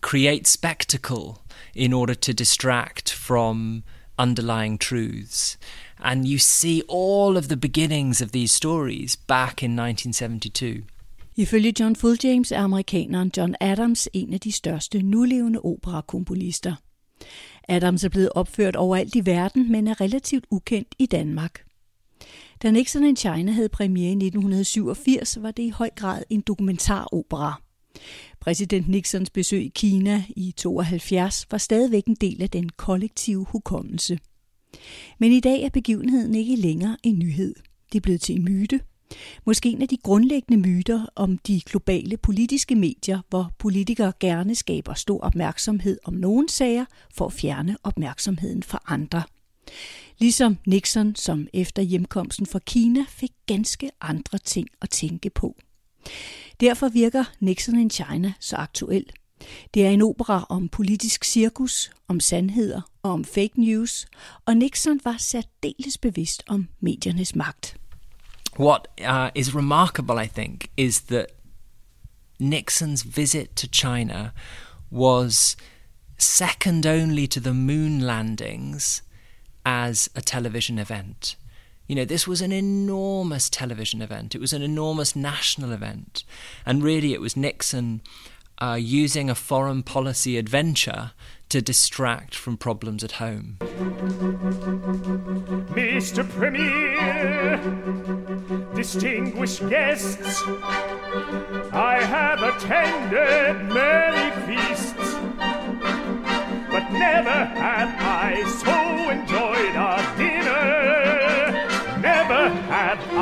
create 0.00 0.46
spectacle 0.46 1.43
in 1.76 1.92
order 1.92 2.14
to 2.14 2.32
distract 2.32 3.12
from 3.12 3.82
underlying 4.18 4.80
truths. 4.80 5.58
And 5.98 6.26
you 6.28 6.38
see 6.38 6.82
all 6.88 7.36
of 7.36 7.44
the 7.44 7.56
beginnings 7.56 8.22
of 8.22 8.30
these 8.30 8.54
stories 8.54 9.16
back 9.16 9.62
in 9.62 9.70
1972. 9.70 10.84
Ifølge 11.36 11.72
John 11.80 11.96
Full 11.96 12.16
James 12.24 12.52
er 12.52 12.58
amerikaneren 12.58 13.32
John 13.36 13.54
Adams 13.60 14.08
en 14.12 14.34
af 14.34 14.40
de 14.40 14.52
største 14.52 15.02
nulevende 15.02 15.60
operakomponister. 15.60 16.74
Adams 17.68 18.04
er 18.04 18.08
blevet 18.08 18.30
opført 18.34 18.76
overalt 18.76 19.14
i 19.14 19.26
verden, 19.26 19.72
men 19.72 19.88
er 19.88 20.00
relativt 20.00 20.44
ukendt 20.50 20.94
i 20.98 21.06
Danmark. 21.06 21.64
Da 22.62 22.70
Nixon 22.70 23.04
in 23.04 23.16
China 23.16 23.52
havde 23.52 23.68
premiere 23.68 24.08
i 24.08 24.24
1987, 24.24 25.42
var 25.42 25.50
det 25.50 25.62
i 25.62 25.68
høj 25.68 25.90
grad 25.96 26.22
en 26.30 26.40
dokumentaropera. 26.40 27.63
Præsident 28.40 28.88
Nixons 28.88 29.30
besøg 29.30 29.64
i 29.64 29.72
Kina 29.74 30.24
i 30.36 30.54
72 30.56 31.46
var 31.50 31.58
stadigvæk 31.58 32.04
en 32.06 32.14
del 32.14 32.42
af 32.42 32.50
den 32.50 32.68
kollektive 32.68 33.46
hukommelse. 33.48 34.18
Men 35.18 35.32
i 35.32 35.40
dag 35.40 35.62
er 35.62 35.68
begivenheden 35.68 36.34
ikke 36.34 36.56
længere 36.56 36.96
en 37.02 37.18
nyhed. 37.18 37.54
Det 37.92 37.98
er 37.98 38.02
blevet 38.02 38.20
til 38.20 38.36
en 38.36 38.44
myte. 38.44 38.80
Måske 39.46 39.68
en 39.68 39.82
af 39.82 39.88
de 39.88 39.96
grundlæggende 39.96 40.68
myter 40.68 41.06
om 41.14 41.38
de 41.38 41.60
globale 41.60 42.16
politiske 42.16 42.74
medier, 42.74 43.20
hvor 43.28 43.52
politikere 43.58 44.12
gerne 44.20 44.54
skaber 44.54 44.94
stor 44.94 45.20
opmærksomhed 45.20 45.98
om 46.04 46.14
nogle 46.14 46.48
sager 46.48 46.84
for 47.14 47.26
at 47.26 47.32
fjerne 47.32 47.76
opmærksomheden 47.82 48.62
fra 48.62 48.82
andre. 48.86 49.22
Ligesom 50.18 50.56
Nixon, 50.66 51.14
som 51.16 51.46
efter 51.52 51.82
hjemkomsten 51.82 52.46
fra 52.46 52.58
Kina 52.58 53.04
fik 53.08 53.32
ganske 53.46 53.90
andre 54.00 54.38
ting 54.38 54.68
at 54.82 54.90
tænke 54.90 55.30
på. 55.30 55.56
Derfor 56.60 56.88
virker 56.88 57.24
Nixon 57.40 57.78
in 57.78 57.90
China 57.90 58.32
så 58.40 58.56
aktuel. 58.56 59.06
Det 59.74 59.86
er 59.86 59.90
en 59.90 60.02
opera 60.02 60.46
om 60.48 60.68
politisk 60.68 61.24
cirkus, 61.24 61.90
om 62.08 62.20
sandheder 62.20 62.80
og 63.02 63.10
om 63.10 63.24
fake 63.24 63.60
news, 63.60 64.06
og 64.46 64.56
Nixon 64.56 65.00
var 65.04 65.16
særdeles 65.18 65.98
bevidst 65.98 66.42
om 66.46 66.68
mediernes 66.80 67.34
magt. 67.34 67.76
What 68.58 68.86
uh, 69.00 69.28
is 69.34 69.54
remarkable, 69.54 70.24
I 70.24 70.28
think, 70.28 70.66
is 70.76 71.00
that 71.00 71.26
Nixon's 72.42 73.16
visit 73.16 73.48
to 73.56 73.66
China 73.72 74.30
was 74.92 75.56
second 76.18 76.86
only 76.86 77.26
to 77.26 77.40
the 77.40 77.54
moon 77.54 78.00
landings 78.00 79.04
as 79.64 80.08
a 80.14 80.20
television 80.20 80.78
event. 80.78 81.38
You 81.86 81.94
know, 81.96 82.04
this 82.06 82.26
was 82.26 82.40
an 82.40 82.52
enormous 82.52 83.50
television 83.50 84.00
event. 84.00 84.34
It 84.34 84.40
was 84.40 84.54
an 84.54 84.62
enormous 84.62 85.14
national 85.14 85.72
event. 85.72 86.24
And 86.64 86.82
really, 86.82 87.12
it 87.12 87.20
was 87.20 87.36
Nixon 87.36 88.00
uh, 88.58 88.78
using 88.80 89.28
a 89.28 89.34
foreign 89.34 89.82
policy 89.82 90.38
adventure 90.38 91.12
to 91.50 91.60
distract 91.60 92.34
from 92.34 92.56
problems 92.56 93.04
at 93.04 93.12
home. 93.12 93.58
Mr. 95.74 96.28
Premier, 96.28 97.60
distinguished 98.74 99.68
guests, 99.68 100.42
I 101.72 102.02
have 102.02 102.42
attended 102.42 103.72
many 103.72 104.30
feasts, 104.46 105.14
but 106.70 106.90
never 106.92 107.44
have 107.60 107.94
I 108.00 108.42
so 108.64 109.10
enjoyed 109.10 109.74
a 109.76 110.14
dinner. 110.16 110.33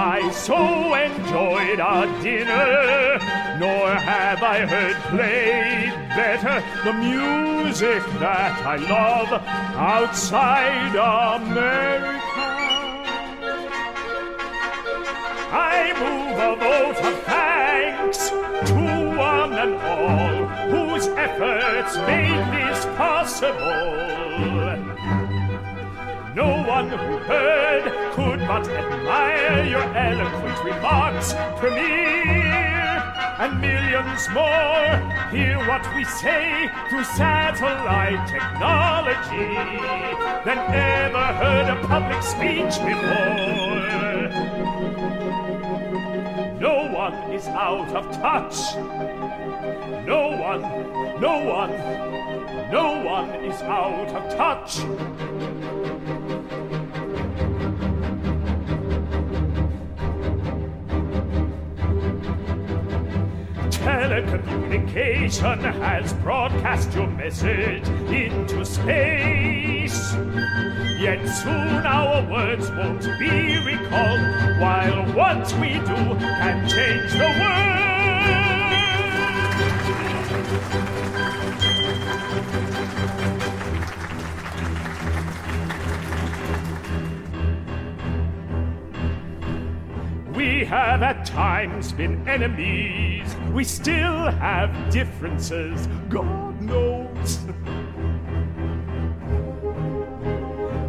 I 0.04 0.32
so 0.32 0.94
enjoyed 0.94 1.78
our 1.78 2.06
dinner, 2.20 3.18
nor 3.60 3.88
have 3.88 4.42
I 4.42 4.66
heard 4.66 4.96
played 5.14 5.92
better 6.08 6.60
the 6.82 6.92
music 6.92 8.02
that 8.18 8.66
I 8.66 8.76
love 8.76 9.32
outside 9.76 10.96
America. 10.96 12.18
I 15.52 15.92
move 16.02 16.36
a 16.50 16.56
vote 16.56 17.00
of 17.08 17.22
thanks 17.22 18.30
to 18.70 19.16
one 19.16 19.52
and 19.52 19.74
all 19.76 20.46
whose 20.68 21.06
efforts 21.06 21.96
made 21.98 22.44
this 22.58 22.84
possible. 22.96 24.71
No 26.34 26.62
one 26.66 26.88
who 26.88 27.18
heard 27.18 27.84
could 28.14 28.40
but 28.40 28.66
admire 28.66 29.66
your 29.66 29.84
eloquent 29.94 30.64
remarks, 30.64 31.34
Premier. 31.58 32.72
And 33.38 33.60
millions 33.60 34.28
more 34.30 35.28
hear 35.30 35.58
what 35.68 35.84
we 35.94 36.04
say 36.04 36.70
through 36.88 37.04
satellite 37.04 38.26
technology 38.28 39.52
than 40.46 40.58
ever 40.72 41.26
heard 41.40 41.68
a 41.68 41.86
public 41.86 42.22
speech 42.22 42.80
before. 42.80 43.42
No 46.58 46.90
one 46.94 47.14
is 47.30 47.46
out 47.48 47.94
of 47.94 48.10
touch. 48.12 48.76
No 50.06 50.30
one, 50.30 50.62
no 51.20 51.44
one, 51.44 51.70
no 52.70 53.02
one 53.04 53.30
is 53.44 53.60
out 53.62 54.08
of 54.08 54.34
touch. 54.34 54.80
Telecommunication 63.82 65.60
has 65.80 66.12
broadcast 66.14 66.94
your 66.94 67.08
message 67.08 67.88
into 68.08 68.64
space. 68.64 70.14
Yet 71.00 71.26
soon 71.26 71.84
our 71.84 72.22
words 72.30 72.70
won't 72.70 73.02
be 73.18 73.58
recalled, 73.66 74.60
while 74.60 75.04
what 75.14 75.52
we 75.60 75.80
do 75.80 76.16
can 76.20 76.68
change 76.68 77.12
the 77.12 77.28
world. 77.40 78.61
Have 90.72 91.02
at 91.02 91.26
times 91.26 91.92
been 91.92 92.26
enemies. 92.26 93.36
We 93.52 93.62
still 93.62 94.30
have 94.30 94.70
differences, 94.90 95.86
God 96.08 96.62
knows. 96.62 97.36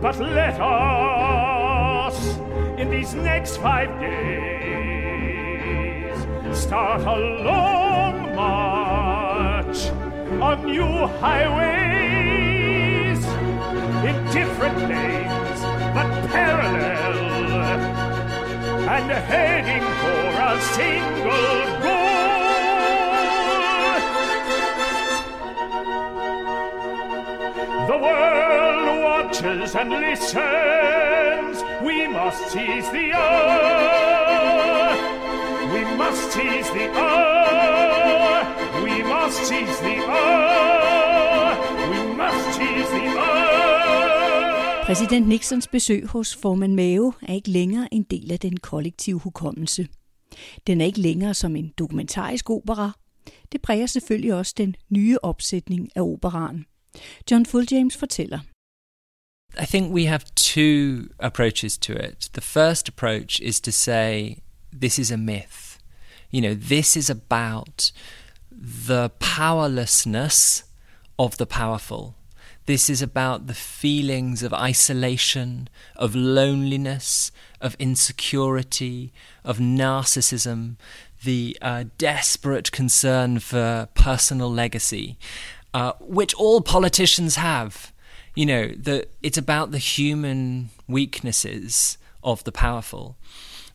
But 0.02 0.20
let 0.20 0.58
us, 0.62 2.18
in 2.80 2.90
these 2.92 3.14
next 3.14 3.58
five 3.58 3.90
days, 4.00 4.16
start 6.58 7.02
a 7.02 7.18
long 7.44 8.36
march 8.38 9.90
on 10.42 10.66
new 10.66 11.08
highways 11.20 12.32
in 14.08 14.16
different 14.32 14.78
lanes, 14.78 15.62
but 15.94 16.08
parallel 16.30 16.93
and 18.88 19.10
heading 19.12 19.82
for 20.02 20.26
a 20.50 20.62
single 20.76 21.58
goal. 21.84 22.24
The 27.88 27.98
world 27.98 29.04
watches 29.04 29.76
and 29.76 29.90
listens. 29.90 31.64
We 31.82 32.08
must 32.08 32.52
seize 32.52 32.90
the 32.92 33.14
hour. 33.14 34.96
We 35.74 35.84
must 35.96 36.32
seize 36.32 36.70
the 36.72 36.92
hour. 36.92 38.84
We 38.84 39.02
must 39.04 39.44
seize 39.46 39.80
the 39.80 39.98
hour. 40.08 41.56
We 41.90 42.14
must 42.16 42.58
seize 42.58 42.90
the 42.90 43.18
hour. 43.18 43.43
Præsident 44.86 45.28
Nixons 45.28 45.68
besøg 45.68 46.08
hos 46.08 46.36
formand 46.36 46.74
Mao 46.74 47.14
er 47.22 47.34
ikke 47.34 47.50
længere 47.50 47.94
en 47.94 48.04
del 48.04 48.32
af 48.32 48.40
den 48.40 48.58
kollektive 48.58 49.20
hukommelse. 49.20 49.88
Den 50.68 50.82
er 50.82 50.86
ikke 50.86 51.02
længere 51.02 51.34
som 51.34 51.56
en 51.56 51.74
dokumentarisk 51.78 52.50
opera. 52.50 52.92
Det 53.52 53.62
præger 53.62 53.86
selvfølgelig 53.86 54.34
også 54.34 54.54
den 54.58 54.76
nye 54.90 55.18
opsætning 55.24 55.90
af 55.96 56.02
operaen. 56.02 56.66
John 57.32 57.46
Fulljames 57.46 57.98
fortæller. 57.98 58.40
I 59.62 59.66
think 59.66 59.94
we 59.94 60.08
have 60.08 60.22
two 60.36 61.08
approaches 61.20 61.78
to 61.78 61.94
it. 61.94 62.30
The 62.34 62.42
first 62.42 62.90
approach 62.90 63.42
is 63.42 63.62
to 63.62 63.72
say 63.72 64.36
this 64.82 65.00
is 65.00 65.12
a 65.12 65.18
myth. 65.18 65.78
You 66.34 66.42
know, 66.42 66.54
this 66.54 66.96
is 66.96 67.10
about 67.10 67.94
the 68.88 69.10
powerlessness 69.38 70.66
of 71.18 71.32
the 71.38 71.46
powerful. 71.46 72.23
This 72.66 72.90
is 72.90 73.02
about 73.02 73.48
the 73.48 73.54
feelings 73.54 74.42
of 74.42 74.54
isolation, 74.54 75.68
of 75.98 76.16
loneliness, 76.16 77.32
of 77.60 77.76
insecurity, 77.78 79.12
of 79.44 79.58
narcissism, 79.58 80.76
the 81.24 81.58
uh, 81.62 81.86
desperate 81.98 82.72
concern 82.72 83.40
for 83.40 83.90
personal 83.96 84.50
legacy, 84.50 85.18
uh, 85.74 85.94
which 86.00 86.34
all 86.36 86.62
politicians 86.62 87.36
have. 87.36 87.92
You 88.34 88.46
know, 88.46 88.68
the, 88.70 89.08
it's 89.22 89.38
about 89.38 89.72
the 89.72 89.78
human 89.78 90.70
weaknesses 90.88 91.98
of 92.24 92.46
the 92.46 92.52
powerful. 92.54 93.18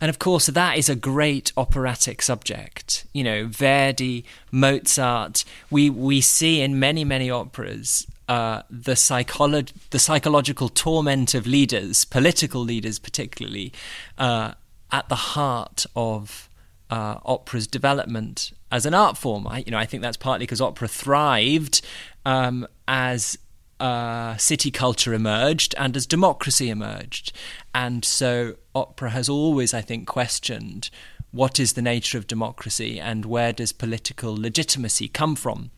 And 0.01 0.09
of 0.09 0.19
course, 0.19 0.47
that 0.47 0.79
is 0.79 0.89
a 0.89 0.97
great 0.97 1.53
operatic 1.57 2.23
subject. 2.23 3.05
You 3.13 3.25
know, 3.25 3.47
Verdi, 3.49 4.25
Mozart, 4.51 5.45
we, 5.71 5.91
we 5.91 6.23
see 6.23 6.63
in 6.63 6.79
many, 6.79 7.05
many 7.05 7.31
operas 7.31 8.07
uh, 8.29 8.63
the, 8.71 8.93
psycholo- 8.93 9.73
the 9.91 9.99
psychological 9.99 10.69
torment 10.69 11.35
of 11.35 11.47
leaders, 11.47 12.05
political 12.05 12.61
leaders 12.61 12.99
particularly, 12.99 13.73
uh, 14.19 14.53
at 14.93 15.09
the 15.09 15.15
heart 15.15 15.87
of 15.97 16.49
uh, 16.91 17.19
opera's 17.25 17.67
development 17.67 18.53
as 18.71 18.87
an 18.87 18.95
art 18.95 19.17
form. 19.17 19.47
I, 19.47 19.65
you 19.67 19.73
know, 19.73 19.79
I 19.79 19.87
think 19.87 20.03
that's 20.03 20.17
partly 20.17 20.45
because 20.45 20.61
opera 20.61 20.89
thrived 20.89 21.83
um, 22.25 22.67
as 22.87 23.39
uh, 23.81 24.37
city 24.37 24.71
culture 24.71 25.15
emerged 25.15 25.75
and 25.79 25.97
as 25.97 26.07
democracy 26.07 26.69
emerged, 26.69 27.33
and 27.75 28.05
so 28.05 28.57
opera 28.75 29.11
has 29.11 29.29
always, 29.29 29.73
I 29.73 29.81
think, 29.81 30.07
questioned 30.07 30.91
what 31.31 31.61
is 31.61 31.75
the 31.75 31.83
nature 31.83 32.19
of 32.19 32.27
democracy 32.27 32.99
and 32.99 33.25
where 33.25 33.53
does 33.53 33.73
political 33.73 34.35
legitimacy 34.35 35.09
come 35.09 35.37
from. 35.37 35.71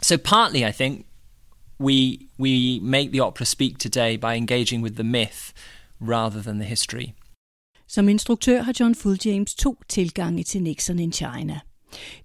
So 0.00 0.16
partly, 0.18 0.64
I 0.64 0.72
think, 0.72 1.06
we 1.82 2.18
we 2.38 2.80
make 2.82 3.10
the 3.10 3.20
opera 3.20 3.46
speak 3.46 3.78
today 3.78 4.16
by 4.16 4.36
engaging 4.36 4.82
with 4.82 4.94
the 4.94 5.04
myth 5.04 5.52
rather 6.00 6.42
than 6.42 6.58
the 6.58 6.68
history. 6.68 7.12
Som 7.88 8.08
instruktør 8.08 8.62
har 8.62 8.72
John 8.80 8.94
Full 8.94 9.18
James 9.24 9.54
to 9.54 9.76
tilgange 9.88 10.42
til 10.42 10.62
Nixon 10.62 10.98
in 10.98 11.12
China. 11.12 11.60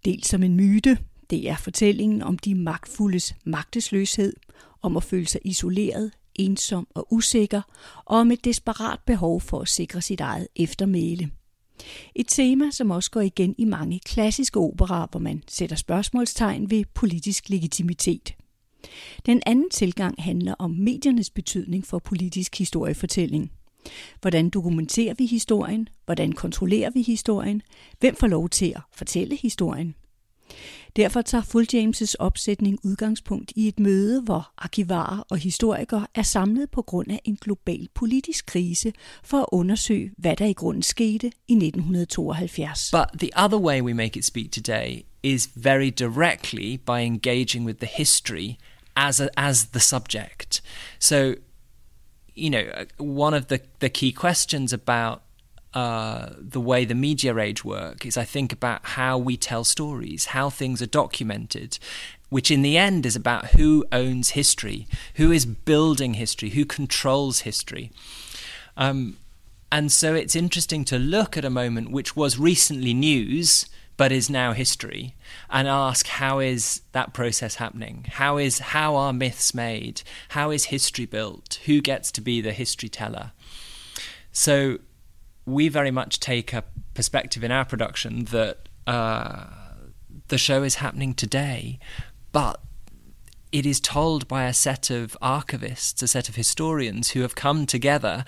Dels 0.05 0.27
som 0.27 0.43
en 0.43 0.55
myte, 0.55 0.97
det 1.29 1.49
er 1.49 1.55
fortællingen 1.55 2.21
om 2.21 2.37
de 2.37 2.55
magtfuldes 2.55 3.35
magtesløshed, 3.45 4.33
om 4.81 4.97
at 4.97 5.03
føle 5.03 5.27
sig 5.27 5.41
isoleret, 5.43 6.11
ensom 6.35 6.87
og 6.95 7.13
usikker, 7.13 7.61
og 8.05 8.17
om 8.17 8.31
et 8.31 8.45
desperat 8.45 8.99
behov 9.05 9.41
for 9.41 9.61
at 9.61 9.67
sikre 9.67 10.01
sit 10.01 10.19
eget 10.19 10.47
eftermæle. 10.55 11.31
Et 12.15 12.25
tema, 12.27 12.71
som 12.71 12.91
også 12.91 13.11
går 13.11 13.21
igen 13.21 13.55
i 13.57 13.65
mange 13.65 13.99
klassiske 14.05 14.59
operer, 14.59 15.07
hvor 15.11 15.19
man 15.19 15.43
sætter 15.47 15.75
spørgsmålstegn 15.75 16.69
ved 16.69 16.83
politisk 16.93 17.49
legitimitet. 17.49 18.35
Den 19.25 19.41
anden 19.45 19.69
tilgang 19.69 20.15
handler 20.23 20.53
om 20.59 20.71
mediernes 20.71 21.29
betydning 21.29 21.85
for 21.85 21.99
politisk 21.99 22.57
historiefortælling. 22.57 23.51
Hvordan 24.21 24.49
dokumenterer 24.49 25.13
vi 25.17 25.25
historien? 25.25 25.89
Hvordan 26.05 26.31
kontrollerer 26.31 26.89
vi 26.89 27.01
historien? 27.01 27.61
Hvem 27.99 28.15
får 28.15 28.27
lov 28.27 28.49
til 28.49 28.73
at 28.75 28.81
fortælle 28.93 29.35
historien? 29.35 29.95
Derfor 30.95 31.21
tager 31.21 31.41
Full 31.41 31.67
James' 31.73 32.13
opsætning 32.19 32.79
udgangspunkt 32.83 33.53
i 33.55 33.67
et 33.67 33.79
møde, 33.79 34.21
hvor 34.21 34.51
arkivarer 34.57 35.23
og 35.29 35.37
historikere 35.37 36.07
er 36.15 36.21
samlet 36.21 36.71
på 36.71 36.81
grund 36.81 37.11
af 37.11 37.21
en 37.25 37.35
global 37.41 37.87
politisk 37.93 38.45
krise 38.45 38.93
for 39.23 39.37
at 39.37 39.45
undersøge, 39.51 40.11
hvad 40.17 40.35
der 40.35 40.45
i 40.45 40.53
grunden 40.53 40.83
skete 40.83 41.27
i 41.47 41.53
1972. 41.53 42.91
But 42.91 43.19
the 43.19 43.29
other 43.43 43.59
way 43.59 43.81
we 43.81 43.93
make 43.93 44.19
it 44.19 44.25
speak 44.25 44.51
today 44.51 45.06
is 45.23 45.47
very 45.47 45.91
directly 45.91 46.77
by 46.77 47.01
engaging 47.01 47.63
with 47.65 47.79
the 47.79 47.85
history 47.85 48.57
as 48.95 49.19
a, 49.19 49.29
as 49.39 49.67
the 49.67 49.79
subject. 49.79 50.61
So, 50.99 51.35
you 52.33 52.49
know, 52.49 52.85
one 52.97 53.33
of 53.33 53.47
the 53.47 53.61
the 53.79 53.89
key 53.89 54.11
questions 54.11 54.73
about 54.73 55.21
uh, 55.73 56.29
the 56.39 56.61
way 56.61 56.85
the 56.85 56.95
media 56.95 57.37
age 57.37 57.63
work 57.63 58.05
is 58.05 58.17
I 58.17 58.23
think 58.23 58.51
about 58.51 58.83
how 58.83 59.17
we 59.17 59.37
tell 59.37 59.63
stories, 59.63 60.25
how 60.25 60.49
things 60.49 60.81
are 60.81 60.87
documented, 60.87 61.77
which 62.29 62.49
in 62.49 62.61
the 62.61 62.77
end 62.77 63.05
is 63.05 63.15
about 63.15 63.47
who 63.51 63.85
owns 63.91 64.29
history, 64.29 64.87
who 65.15 65.31
is 65.31 65.45
building 65.45 66.15
history, 66.15 66.51
who 66.51 66.65
controls 66.65 67.41
history. 67.41 67.91
Um, 68.75 69.17
and 69.71 69.91
so 69.91 70.15
it's 70.15 70.35
interesting 70.35 70.85
to 70.85 70.97
look 70.97 71.37
at 71.37 71.45
a 71.45 71.49
moment 71.49 71.91
which 71.91 72.15
was 72.15 72.39
recently 72.39 72.93
news 72.93 73.65
but 73.97 74.11
is 74.11 74.29
now 74.29 74.53
history 74.53 75.15
and 75.49 75.67
ask 75.67 76.05
how 76.07 76.39
is 76.39 76.81
that 76.91 77.13
process 77.13 77.55
happening? 77.55 78.05
How 78.09 78.37
is 78.37 78.59
how 78.59 78.95
are 78.95 79.11
myths 79.11 79.53
made? 79.53 80.03
How 80.29 80.51
is 80.51 80.65
history 80.65 81.05
built? 81.05 81.59
Who 81.65 81.81
gets 81.81 82.11
to 82.13 82.21
be 82.21 82.39
the 82.39 82.53
history 82.53 82.89
teller? 82.89 83.31
So 84.31 84.77
we 85.45 85.67
very 85.67 85.91
much 85.91 86.19
take 86.19 86.53
a 86.53 86.63
perspective 86.93 87.43
in 87.43 87.51
our 87.51 87.65
production 87.65 88.25
that 88.25 88.69
uh, 88.85 89.45
the 90.27 90.37
show 90.37 90.61
is 90.61 90.75
happening 90.75 91.13
today, 91.15 91.79
but 92.31 92.61
it 93.51 93.65
is 93.65 93.79
told 93.79 94.27
by 94.27 94.43
a 94.43 94.53
set 94.53 94.89
of 94.89 95.17
archivists, 95.21 96.03
a 96.03 96.07
set 96.07 96.29
of 96.29 96.35
historians 96.35 97.11
who 97.11 97.21
have 97.21 97.33
come 97.33 97.65
together 97.65 98.25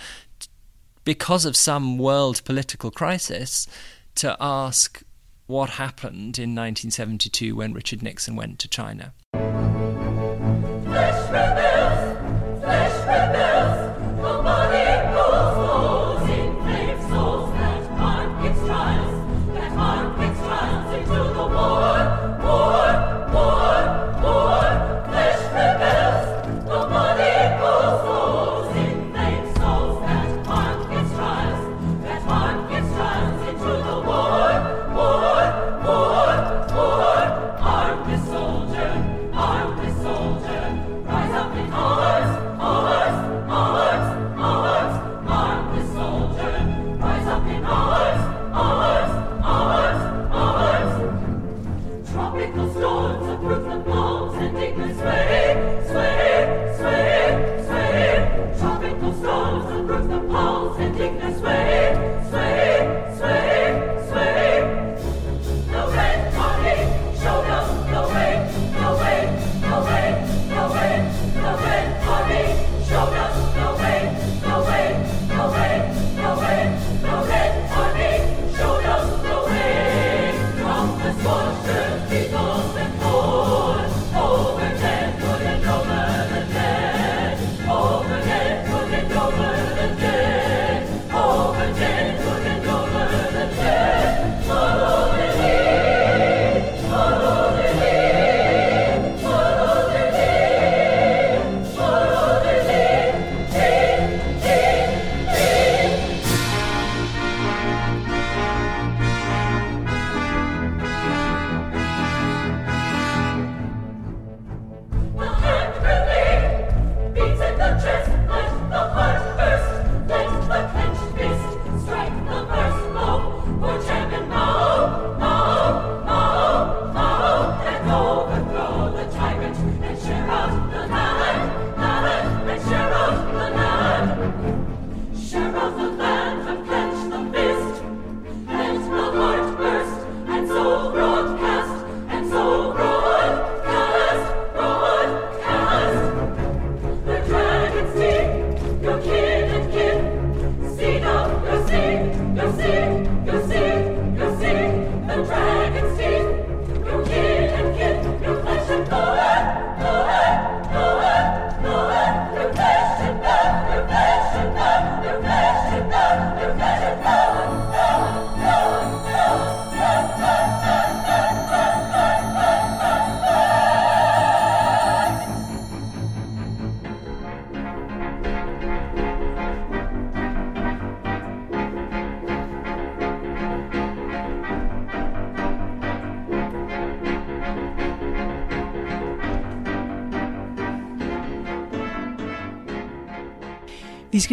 because 1.04 1.46
of 1.46 1.56
some 1.56 1.98
world 1.98 2.44
political 2.46 2.90
crisis 2.90 3.68
to 4.16 4.36
ask 4.40 5.04
what 5.50 5.72
happened 5.72 6.38
in 6.38 6.54
1972 6.54 7.56
when 7.56 7.74
Richard 7.74 8.04
Nixon 8.04 8.36
went 8.36 8.60
to 8.60 8.68
China. 8.68 9.14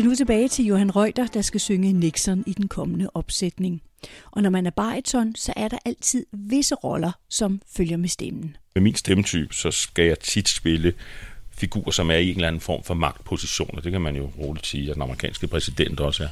Nu 0.06 0.14
tilbage 0.14 0.48
til 0.48 0.64
Johan 0.64 0.96
Reuter, 0.96 1.26
der 1.26 1.42
skal 1.42 1.60
synge 1.60 1.92
Nixon 1.92 2.44
i 2.46 2.52
den 2.52 2.68
kommende 2.68 3.10
opsætning. 3.14 3.82
Og 4.30 4.42
når 4.42 4.50
man 4.50 4.66
er 4.66 4.70
bariton, 4.70 5.34
så 5.34 5.52
er 5.56 5.68
der 5.68 5.78
altid 5.84 6.26
visse 6.32 6.74
roller, 6.74 7.12
som 7.28 7.62
følger 7.76 7.96
med 7.96 8.08
stemmen. 8.08 8.56
Med 8.74 8.82
min 8.82 8.94
stemmetype, 8.94 9.54
så 9.54 9.70
skal 9.70 10.04
jeg 10.04 10.18
tit 10.18 10.48
spille 10.48 10.92
figurer, 11.50 11.90
som 11.90 12.10
er 12.10 12.14
i 12.14 12.28
en 12.28 12.34
eller 12.34 12.48
anden 12.48 12.60
form 12.60 12.82
for 12.82 12.94
magtpositioner. 12.94 13.80
det 13.80 13.92
kan 13.92 14.00
man 14.00 14.16
jo 14.16 14.30
roligt 14.38 14.66
sige, 14.66 14.90
at 14.90 14.94
den 14.94 15.02
amerikanske 15.02 15.46
præsident 15.46 16.00
også 16.00 16.24
er. 16.24 16.28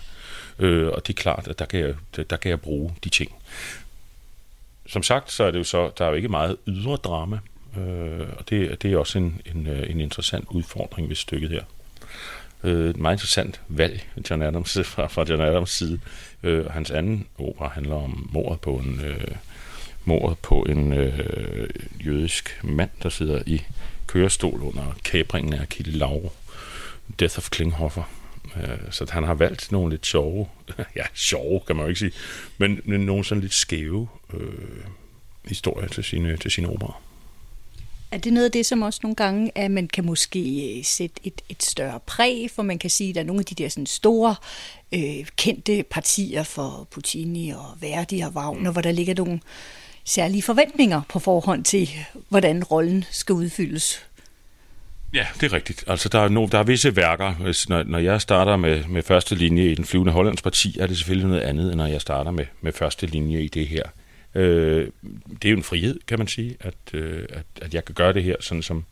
Øh, 0.59 0.89
og 0.89 1.07
det 1.07 1.13
er 1.13 1.23
klart, 1.23 1.49
at 1.49 1.59
der 1.59 1.65
kan, 1.65 1.81
jeg, 1.81 1.95
der, 2.17 2.23
der 2.23 2.37
kan 2.37 2.51
jeg 2.51 2.61
bruge 2.61 2.95
de 3.05 3.09
ting. 3.09 3.33
Som 4.87 5.03
sagt, 5.03 5.33
så 5.33 5.45
er 5.45 5.51
det 5.51 5.59
jo 5.59 5.65
så, 5.65 5.91
der 5.99 6.05
er 6.05 6.09
jo 6.09 6.15
ikke 6.15 6.29
meget 6.29 6.57
ydre 6.67 6.97
drama, 6.97 7.39
øh, 7.77 8.29
og 8.39 8.51
det, 8.51 8.83
det 8.83 8.93
er 8.93 8.99
også 8.99 9.19
en, 9.19 9.41
en, 9.55 9.67
øh, 9.67 9.91
en 9.91 10.01
interessant 10.01 10.49
udfordring 10.51 11.09
ved 11.09 11.17
stykket 11.17 11.51
her. 11.51 11.65
Øh, 12.64 12.90
et 12.90 12.96
meget 12.96 13.14
interessant 13.14 13.61
valg 13.68 14.07
John 14.31 14.42
Adams, 14.42 14.79
fra, 14.85 15.07
fra 15.07 15.24
John 15.29 15.40
Adams 15.40 15.70
side. 15.70 16.00
Øh, 16.42 16.66
hans 16.70 16.90
anden 16.90 17.27
opera 17.38 17.68
handler 17.68 17.94
om 17.94 18.31
mordet 18.33 18.61
på 18.61 18.74
en, 18.74 19.00
øh, 19.05 19.35
mordet 20.05 20.38
på 20.38 20.62
en 20.62 20.92
øh, 20.92 21.68
jødisk 22.07 22.61
mand, 22.62 22.90
der 23.03 23.09
sidder 23.09 23.42
i 23.46 23.62
kørestol 24.07 24.62
under 24.62 24.96
kæbringen 25.03 25.53
af 25.53 25.68
Kitty 25.68 25.90
Lauro. 25.94 26.33
Death 27.18 27.38
of 27.38 27.50
Klinghoffer. 27.50 28.03
Øh, 28.57 28.79
så 28.90 29.07
han 29.11 29.24
har 29.24 29.35
valgt 29.35 29.72
nogle 29.72 29.90
lidt 29.90 30.07
sjove, 30.07 30.48
ja, 30.96 31.05
sjove 31.14 31.61
kan 31.66 31.77
man 31.77 31.85
jo 31.85 31.88
ikke 31.88 31.98
sige, 31.98 32.12
men 32.59 32.81
nogle 32.87 33.24
sådan 33.24 33.42
lidt 33.42 33.55
skæve 33.55 34.09
øh, 34.35 34.85
historier 35.44 35.88
til 35.88 36.05
sine, 36.05 36.37
til 36.37 36.50
sine 36.50 36.68
operer. 36.68 37.03
Er 38.14 38.18
det 38.18 38.33
noget 38.33 38.44
af 38.44 38.53
det, 38.53 38.66
som 38.66 38.83
også 38.83 39.00
nogle 39.03 39.16
gange, 39.16 39.50
at 39.55 39.70
man 39.70 39.88
kan 39.88 40.05
måske 40.05 40.77
øh, 40.79 40.85
sætte 40.85 41.20
et, 41.24 41.42
et 41.48 41.62
større 41.62 42.00
præg, 42.07 42.50
for 42.55 42.62
man 42.62 42.79
kan 42.79 42.90
sige, 42.90 43.09
at 43.09 43.14
der 43.14 43.20
er 43.20 43.24
nogle 43.24 43.40
af 43.40 43.44
de 43.44 43.55
der 43.55 43.68
sådan 43.68 43.87
store, 43.87 44.35
øh, 44.92 45.27
kendte 45.37 45.85
partier 45.90 46.42
for 46.42 46.88
Puccini 46.90 47.50
og 47.50 47.66
Verdi 47.81 48.20
og 48.20 48.33
Wagner, 48.35 48.70
hvor 48.70 48.81
der 48.81 48.92
ligger 48.92 49.14
nogle 49.14 49.40
særlige 50.05 50.42
forventninger 50.42 51.00
på 51.09 51.18
forhånd 51.18 51.64
til, 51.64 51.90
hvordan 52.29 52.64
rollen 52.64 53.05
skal 53.11 53.33
udfyldes? 53.33 54.07
Ja, 55.14 55.27
det 55.40 55.46
er 55.46 55.53
rigtigt. 55.53 55.85
Altså, 55.87 56.09
der 56.09 56.18
er, 56.18 56.29
no, 56.29 56.46
der 56.46 56.59
er 56.59 56.62
visse 56.62 56.96
værker. 56.96 57.35
Når, 57.68 57.83
når 57.83 57.98
jeg 57.98 58.20
starter 58.20 58.57
med, 58.57 58.85
med 58.85 59.03
første 59.03 59.35
linje 59.35 59.70
i 59.70 59.74
den 59.74 59.85
flyvende 59.85 60.12
Hollands 60.12 60.42
parti, 60.42 60.79
er 60.81 60.87
det 60.87 60.96
selvfølgelig 60.96 61.29
noget 61.29 61.42
andet, 61.42 61.66
end 61.66 61.74
når 61.74 61.87
jeg 61.87 62.00
starter 62.00 62.31
med, 62.31 62.46
med 62.61 62.72
første 62.72 63.07
linje 63.07 63.42
i 63.42 63.48
det 63.48 63.66
her. 63.66 63.83
Øh, 64.35 64.88
det 65.42 65.44
er 65.44 65.51
jo 65.51 65.57
en 65.57 65.62
frihed, 65.62 66.01
kan 66.07 66.18
man 66.18 66.29
sige, 66.29 66.57
at, 66.61 66.75
øh, 66.92 67.27
at, 67.29 67.47
at 67.62 67.75
jeg 67.75 67.85
kan 67.85 67.94
gøre 67.94 68.12
det 68.12 68.23
her, 68.23 68.37
sådan 68.40 68.62
som, 68.62 68.85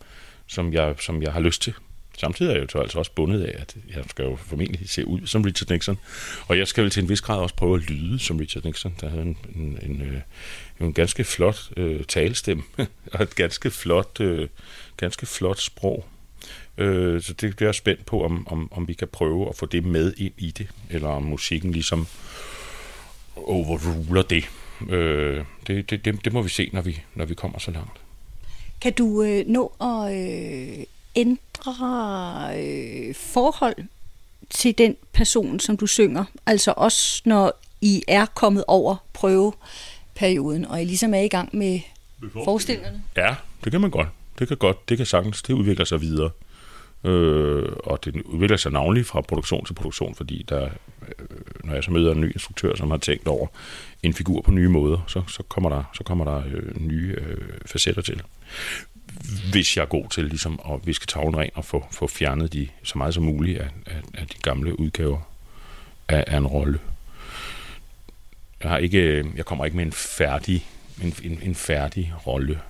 som, 0.46 0.72
jeg, 0.72 0.94
som 1.00 1.22
jeg 1.22 1.33
har 1.33 1.40
lyst 1.40 1.62
til. 1.62 1.74
Samtidig 2.18 2.50
er 2.50 2.59
jeg 2.59 2.74
jo 2.74 2.81
altså 2.81 2.98
også 2.98 3.12
bundet 3.12 3.42
af, 3.42 3.61
at 3.61 3.76
jeg 3.96 4.05
skal 4.09 4.24
jo 4.24 4.37
formentlig 4.37 4.88
se 4.88 5.07
ud 5.07 5.26
som 5.26 5.42
Richard 5.42 5.70
Nixon. 5.70 5.98
Og 6.46 6.59
jeg 6.59 6.68
skal 6.68 6.85
vel 6.85 6.90
til 6.90 7.02
en 7.02 7.09
vis 7.09 7.20
grad 7.20 7.38
også 7.38 7.55
prøve 7.55 7.76
at 7.76 7.90
lyde 7.90 8.18
som 8.18 8.37
Richard 8.37 8.64
Nixon, 8.64 8.94
der 9.00 9.09
havde 9.09 9.22
en, 9.22 9.37
en, 9.55 9.78
en, 9.83 10.02
øh, 10.02 10.20
en 10.81 10.92
ganske 10.92 11.24
flot 11.24 11.70
øh, 11.76 12.05
talestemme 12.05 12.62
og 13.12 13.22
et 13.22 13.35
ganske 13.35 13.70
flot, 13.70 14.20
øh, 14.20 14.48
ganske 14.96 15.26
flot 15.26 15.61
sprog. 15.61 16.07
Øh, 16.78 17.22
så 17.22 17.33
det 17.33 17.57
bliver 17.57 17.68
jeg 17.68 17.74
spændt 17.74 18.07
på, 18.07 18.24
om, 18.24 18.48
om, 18.48 18.72
om 18.72 18.88
vi 18.88 18.92
kan 18.92 19.09
prøve 19.09 19.48
at 19.48 19.57
få 19.57 19.66
det 19.66 19.85
med 19.85 20.12
ind 20.16 20.35
i 20.38 20.50
det, 20.50 20.68
eller 20.90 21.09
om 21.09 21.22
musikken 21.22 21.72
ligesom 21.72 22.07
overruler 23.37 24.22
det. 24.22 24.44
Øh, 24.88 25.44
det, 25.66 25.90
det, 25.90 26.04
det, 26.04 26.24
det 26.24 26.32
må 26.32 26.42
vi 26.42 26.48
se, 26.48 26.70
når 26.72 26.80
vi, 26.80 27.00
når 27.14 27.24
vi 27.24 27.35
kommer 27.35 27.58
så 27.58 27.70
langt. 27.70 28.00
Kan 28.80 28.92
du 28.92 29.22
øh, 29.22 29.46
nå 29.46 29.72
at 29.80 30.16
øh, 30.16 30.85
ændre 31.16 31.74
øh, 32.56 33.14
forhold 33.14 33.76
til 34.50 34.78
den 34.78 34.96
person, 35.12 35.61
som 35.61 35.76
du 35.76 35.87
synger? 35.87 36.24
Altså 36.46 36.74
også 36.76 37.22
når 37.24 37.52
I 37.80 38.02
er 38.08 38.26
kommet 38.26 38.64
over 38.66 38.96
prøveperioden, 39.12 40.64
og 40.64 40.82
I 40.82 40.85
ligesom 40.85 41.14
er 41.14 41.20
i 41.20 41.28
gang 41.28 41.56
med 41.56 41.80
forestillingerne? 42.44 43.02
Ja, 43.16 43.35
det 43.64 43.72
kan 43.72 43.80
man 43.80 43.90
godt. 43.90 44.08
Det 44.38 44.48
kan 44.48 44.56
godt. 44.56 44.88
Det 44.88 44.96
kan 44.96 45.06
sagtens. 45.06 45.42
Det 45.42 45.54
udvikler 45.54 45.85
sig 45.85 46.00
videre. 46.00 46.30
Øh, 47.04 47.72
og 47.84 48.04
det 48.04 48.22
udvikler 48.22 48.56
sig 48.56 48.72
navnlig 48.72 49.06
fra 49.06 49.20
produktion 49.20 49.64
til 49.64 49.74
produktion, 49.74 50.14
fordi 50.14 50.44
der, 50.48 50.64
øh, 50.64 51.26
når 51.64 51.74
jeg 51.74 51.84
så 51.84 51.90
møder 51.90 52.12
en 52.12 52.20
ny 52.20 52.32
instruktør, 52.32 52.74
som 52.74 52.90
har 52.90 52.98
tænkt 52.98 53.26
over 53.26 53.46
en 54.02 54.14
figur 54.14 54.40
på 54.40 54.50
nye 54.50 54.68
måder, 54.68 54.98
så, 55.06 55.22
så 55.28 55.42
kommer 55.42 55.70
der, 55.70 55.84
så 55.94 56.04
kommer 56.04 56.24
der 56.24 56.42
øh, 56.46 56.80
nye 56.80 57.14
øh, 57.18 57.36
facetter 57.66 58.02
til. 58.02 58.22
Hvis 59.50 59.76
jeg 59.76 59.82
er 59.82 59.86
god 59.86 60.08
til 60.08 60.24
ligesom, 60.24 60.60
at 60.72 60.86
viske 60.86 61.06
tavlen 61.06 61.36
ren 61.36 61.50
og 61.54 61.64
få, 61.64 61.84
få 61.90 62.06
fjernet 62.06 62.52
de, 62.52 62.68
så 62.82 62.98
meget 62.98 63.14
som 63.14 63.22
muligt 63.22 63.58
af, 63.58 63.68
af, 63.86 64.02
af 64.14 64.26
de 64.26 64.38
gamle 64.42 64.80
udgaver 64.80 65.20
af, 66.08 66.24
af 66.26 66.36
en 66.36 66.46
rolle. 66.46 66.78
Jeg, 68.62 68.70
har 68.70 68.78
ikke, 68.78 68.98
øh, 68.98 69.24
jeg 69.36 69.44
kommer 69.44 69.64
ikke 69.64 69.76
med 69.76 69.86
en 69.86 69.92
færdig, 69.92 70.66
en, 71.02 71.14
en, 71.22 71.38
en 71.42 71.54
færdig 71.54 72.12
rolle, 72.26 72.60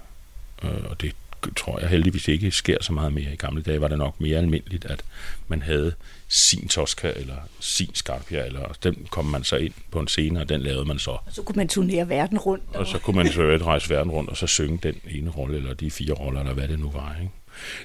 øh, 0.65 0.85
og 0.91 1.01
det 1.01 1.15
tror 1.57 1.81
jeg 1.81 1.89
heldigvis 1.89 2.29
ikke 2.29 2.51
sker 2.51 2.77
så 2.81 2.93
meget 2.93 3.13
mere. 3.13 3.33
I 3.33 3.37
gamle 3.37 3.63
dage 3.63 3.81
var 3.81 3.89
det 3.89 3.99
nok 3.99 4.21
mere 4.21 4.39
almindeligt, 4.39 4.85
at 4.85 5.05
man 5.49 5.63
havde 5.63 5.95
sin 6.29 6.69
Tosca 6.69 7.13
eller 7.17 7.37
sin 7.61 7.95
Scarpia, 7.95 8.47
eller 8.47 8.77
den 8.83 9.07
kom 9.11 9.25
man 9.25 9.45
så 9.45 9.57
ind 9.57 9.73
på 9.91 10.01
en 10.01 10.09
scene, 10.09 10.41
og 10.41 10.49
den 10.49 10.61
lavede 10.61 10.85
man 10.85 10.99
så. 10.99 11.11
Og 11.11 11.23
så 11.33 11.43
kunne 11.43 11.57
man 11.57 11.69
turnere 11.69 12.09
verden 12.09 12.39
rundt. 12.39 12.65
Og, 12.69 12.81
og 12.81 12.87
så 12.87 12.99
kunne 12.99 13.17
man 13.17 13.33
så 13.33 13.43
rejse 13.43 13.91
verden 13.91 14.13
rundt, 14.13 14.31
og 14.31 14.37
så 14.37 14.47
synge 14.47 14.79
den 14.83 14.95
ene 15.11 15.31
rolle, 15.31 15.57
eller 15.57 15.75
de 15.75 15.91
fire 15.91 16.13
roller, 16.13 16.41
eller 16.41 16.55
hvad 16.55 16.69
det 16.69 16.79
nu 16.79 16.91
var. 16.91 17.17
Ikke? 17.21 17.33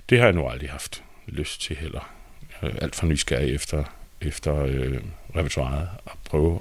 Det 0.09 0.17
har 0.17 0.25
jeg 0.25 0.33
nu 0.33 0.47
aldrig 0.47 0.69
haft 0.69 1.03
lyst 1.27 1.61
til 1.61 1.75
heller. 1.75 2.13
Er 2.61 2.69
alt 2.81 2.95
for 2.95 3.05
nysgerrig 3.05 3.55
efter, 3.55 3.83
efter 4.21 4.63
øh, 4.63 4.99
repertoireet, 5.35 5.89
at 6.05 6.11
prøve 6.25 6.59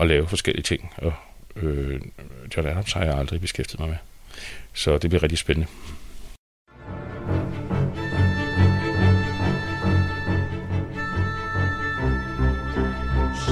at 0.00 0.06
lave 0.06 0.28
forskellige 0.28 0.62
ting. 0.62 0.92
Og 0.96 1.12
øh, 1.56 2.00
John 2.56 2.68
Adams 2.68 2.92
har 2.92 3.04
jeg 3.04 3.14
aldrig 3.14 3.40
beskæftiget 3.40 3.80
mig 3.80 3.88
med. 3.88 3.96
Så 4.74 4.98
det 4.98 5.10
bliver 5.10 5.22
rigtig 5.22 5.38
spændende. 5.38 5.68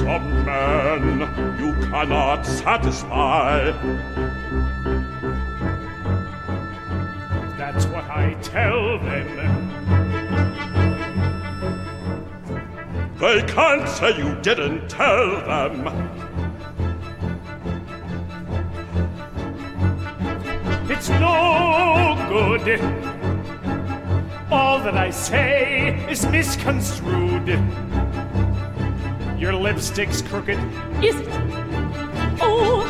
Some 0.09 0.43
men 0.43 1.19
you 1.59 1.71
cannot 1.87 2.43
satisfy. 2.43 3.69
That's 7.55 7.85
what 7.85 8.05
I 8.05 8.35
tell 8.41 8.97
them. 8.97 9.27
They 13.19 13.43
can't 13.43 13.87
say 13.87 14.17
you 14.17 14.33
didn't 14.41 14.89
tell 14.89 15.29
them. 15.51 15.75
It's 20.89 21.09
no 21.09 22.17
good. 22.29 22.81
All 24.49 24.79
that 24.79 24.97
I 24.97 25.11
say 25.11 26.03
is 26.09 26.25
misconstrued. 26.25 27.47
Your 29.39 29.53
lipstick's 29.53 30.21
crooked. 30.21 30.59
Is 31.01 31.15
it? 31.15 31.27
Oh, 32.41 32.83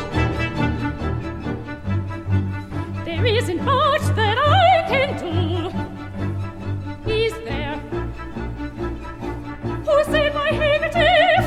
there 3.04 3.24
isn't 3.24 3.62
much 3.64 4.02
that 4.16 4.36
I 4.36 4.84
can 4.88 5.16
do. 5.16 5.70
Is 7.08 7.32
there? 7.44 7.76
Who 9.86 10.04
said 10.10 10.34
my 10.34 10.50
handkerchief? 10.50 11.44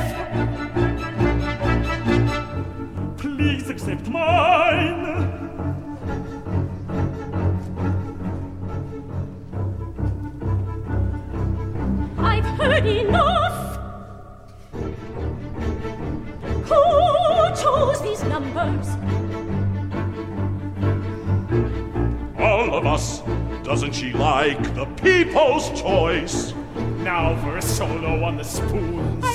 Please 3.18 3.70
accept 3.70 4.08
mine. 4.08 4.53
Choice? 25.72 26.54
Now 27.00 27.36
for 27.42 27.58
a 27.58 27.62
solo 27.62 28.24
on 28.24 28.38
the 28.38 28.44
spoons. 28.44 29.33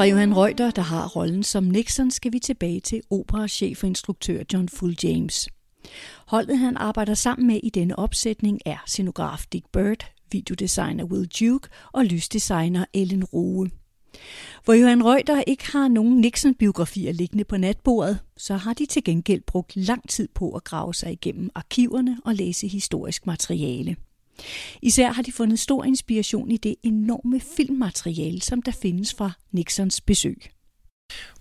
Fra 0.00 0.04
Johan 0.04 0.36
Reuter, 0.36 0.70
der 0.70 0.82
har 0.82 1.08
rollen 1.08 1.42
som 1.42 1.64
Nixon, 1.64 2.10
skal 2.10 2.32
vi 2.32 2.38
tilbage 2.38 2.80
til 2.80 3.00
operachef 3.10 3.82
og 3.82 3.88
instruktør 3.88 4.42
John 4.52 4.68
Full 4.68 4.96
James. 5.02 5.48
Holdet 6.26 6.58
han 6.58 6.76
arbejder 6.76 7.14
sammen 7.14 7.46
med 7.46 7.60
i 7.62 7.70
denne 7.70 7.98
opsætning 7.98 8.60
er 8.66 8.76
scenograf 8.86 9.44
Dick 9.52 9.66
Bird, 9.72 10.12
videodesigner 10.32 11.04
Will 11.04 11.26
Duke 11.26 11.68
og 11.92 12.04
lysdesigner 12.04 12.84
Ellen 12.94 13.24
Rowe. 13.24 13.70
Hvor 14.64 14.74
Johan 14.74 15.04
Reuter 15.04 15.42
ikke 15.46 15.72
har 15.72 15.88
nogen 15.88 16.20
Nixon-biografier 16.20 17.12
liggende 17.12 17.44
på 17.44 17.56
natbordet, 17.56 18.18
så 18.36 18.56
har 18.56 18.74
de 18.74 18.86
til 18.86 19.04
gengæld 19.04 19.42
brugt 19.46 19.76
lang 19.76 20.08
tid 20.08 20.28
på 20.34 20.50
at 20.50 20.64
grave 20.64 20.94
sig 20.94 21.12
igennem 21.12 21.50
arkiverne 21.54 22.18
og 22.24 22.34
læse 22.34 22.68
historisk 22.68 23.26
materiale. 23.26 23.96
Især 24.82 25.12
har 25.12 25.22
de 25.22 25.32
fundet 25.32 25.58
stor 25.58 25.84
inspiration 25.84 26.50
i 26.50 26.56
det 26.56 26.74
enorme 26.82 27.40
filmmateriale, 27.40 28.42
som 28.42 28.62
der 28.62 28.72
findes 28.72 29.14
fra 29.14 29.30
Nixons 29.52 30.00
besøg. 30.00 30.50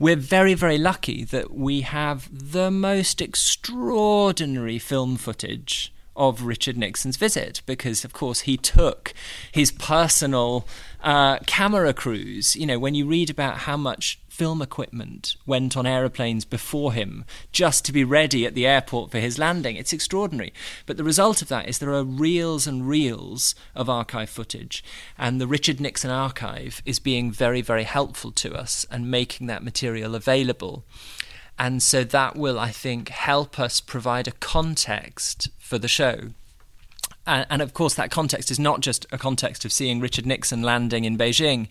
We're 0.03 0.15
very, 0.15 0.53
very 0.53 0.77
lucky 0.77 1.25
that 1.25 1.45
we 1.51 1.83
have 1.83 2.21
the 2.53 2.71
most 2.71 3.21
extraordinary 3.21 4.79
film 4.79 5.17
footage 5.17 5.93
of 6.19 6.43
Richard 6.43 6.77
Nixon's 6.77 7.17
visit 7.17 7.61
because, 7.65 8.03
of 8.03 8.13
course, 8.13 8.41
he 8.41 8.57
took 8.57 9.13
his 9.51 9.71
personal 9.71 10.67
uh, 11.01 11.39
camera 11.47 11.93
crews. 11.93 12.57
You 12.57 12.65
know, 12.65 12.77
when 12.77 12.93
you 12.93 13.07
read 13.07 13.29
about 13.29 13.59
how 13.59 13.77
much 13.77 14.19
film 14.27 14.61
equipment 14.61 15.37
went 15.45 15.75
on 15.75 15.85
aeroplanes 15.85 16.45
before 16.45 16.93
him 16.93 17.25
just 17.51 17.85
to 17.85 17.93
be 17.93 18.03
ready 18.03 18.45
at 18.45 18.53
the 18.53 18.67
airport 18.67 19.11
for 19.11 19.19
his 19.19 19.39
landing, 19.39 19.77
it's 19.77 19.93
extraordinary. 19.93 20.53
But 20.85 20.97
the 20.97 21.03
result 21.05 21.41
of 21.41 21.47
that 21.47 21.69
is 21.69 21.79
there 21.79 21.93
are 21.93 22.03
reels 22.03 22.67
and 22.67 22.87
reels 22.87 23.55
of 23.73 23.89
archive 23.89 24.29
footage, 24.29 24.83
and 25.17 25.39
the 25.39 25.47
Richard 25.47 25.79
Nixon 25.79 26.11
archive 26.11 26.81
is 26.85 26.99
being 26.99 27.31
very, 27.31 27.61
very 27.61 27.83
helpful 27.83 28.31
to 28.33 28.53
us 28.53 28.85
and 28.91 29.09
making 29.09 29.47
that 29.47 29.63
material 29.63 30.15
available. 30.15 30.83
And 31.59 31.83
so 31.83 32.05
that 32.05 32.37
will, 32.37 32.57
I 32.57 32.71
think, 32.71 33.09
help 33.09 33.59
us 33.59 33.81
provide 33.81 34.29
a 34.29 34.31
context 34.31 35.49
for 35.59 35.77
the 35.77 35.89
show. 35.89 36.29
And, 37.27 37.45
and, 37.49 37.61
of 37.61 37.73
course, 37.73 37.93
that 37.95 38.09
context 38.09 38.49
is 38.49 38.59
not 38.59 38.79
just 38.79 39.05
a 39.11 39.17
context 39.17 39.65
of 39.65 39.73
seeing 39.73 39.99
Richard 39.99 40.25
Nixon 40.25 40.61
landing 40.63 41.03
in 41.03 41.17
Beijing. 41.17 41.67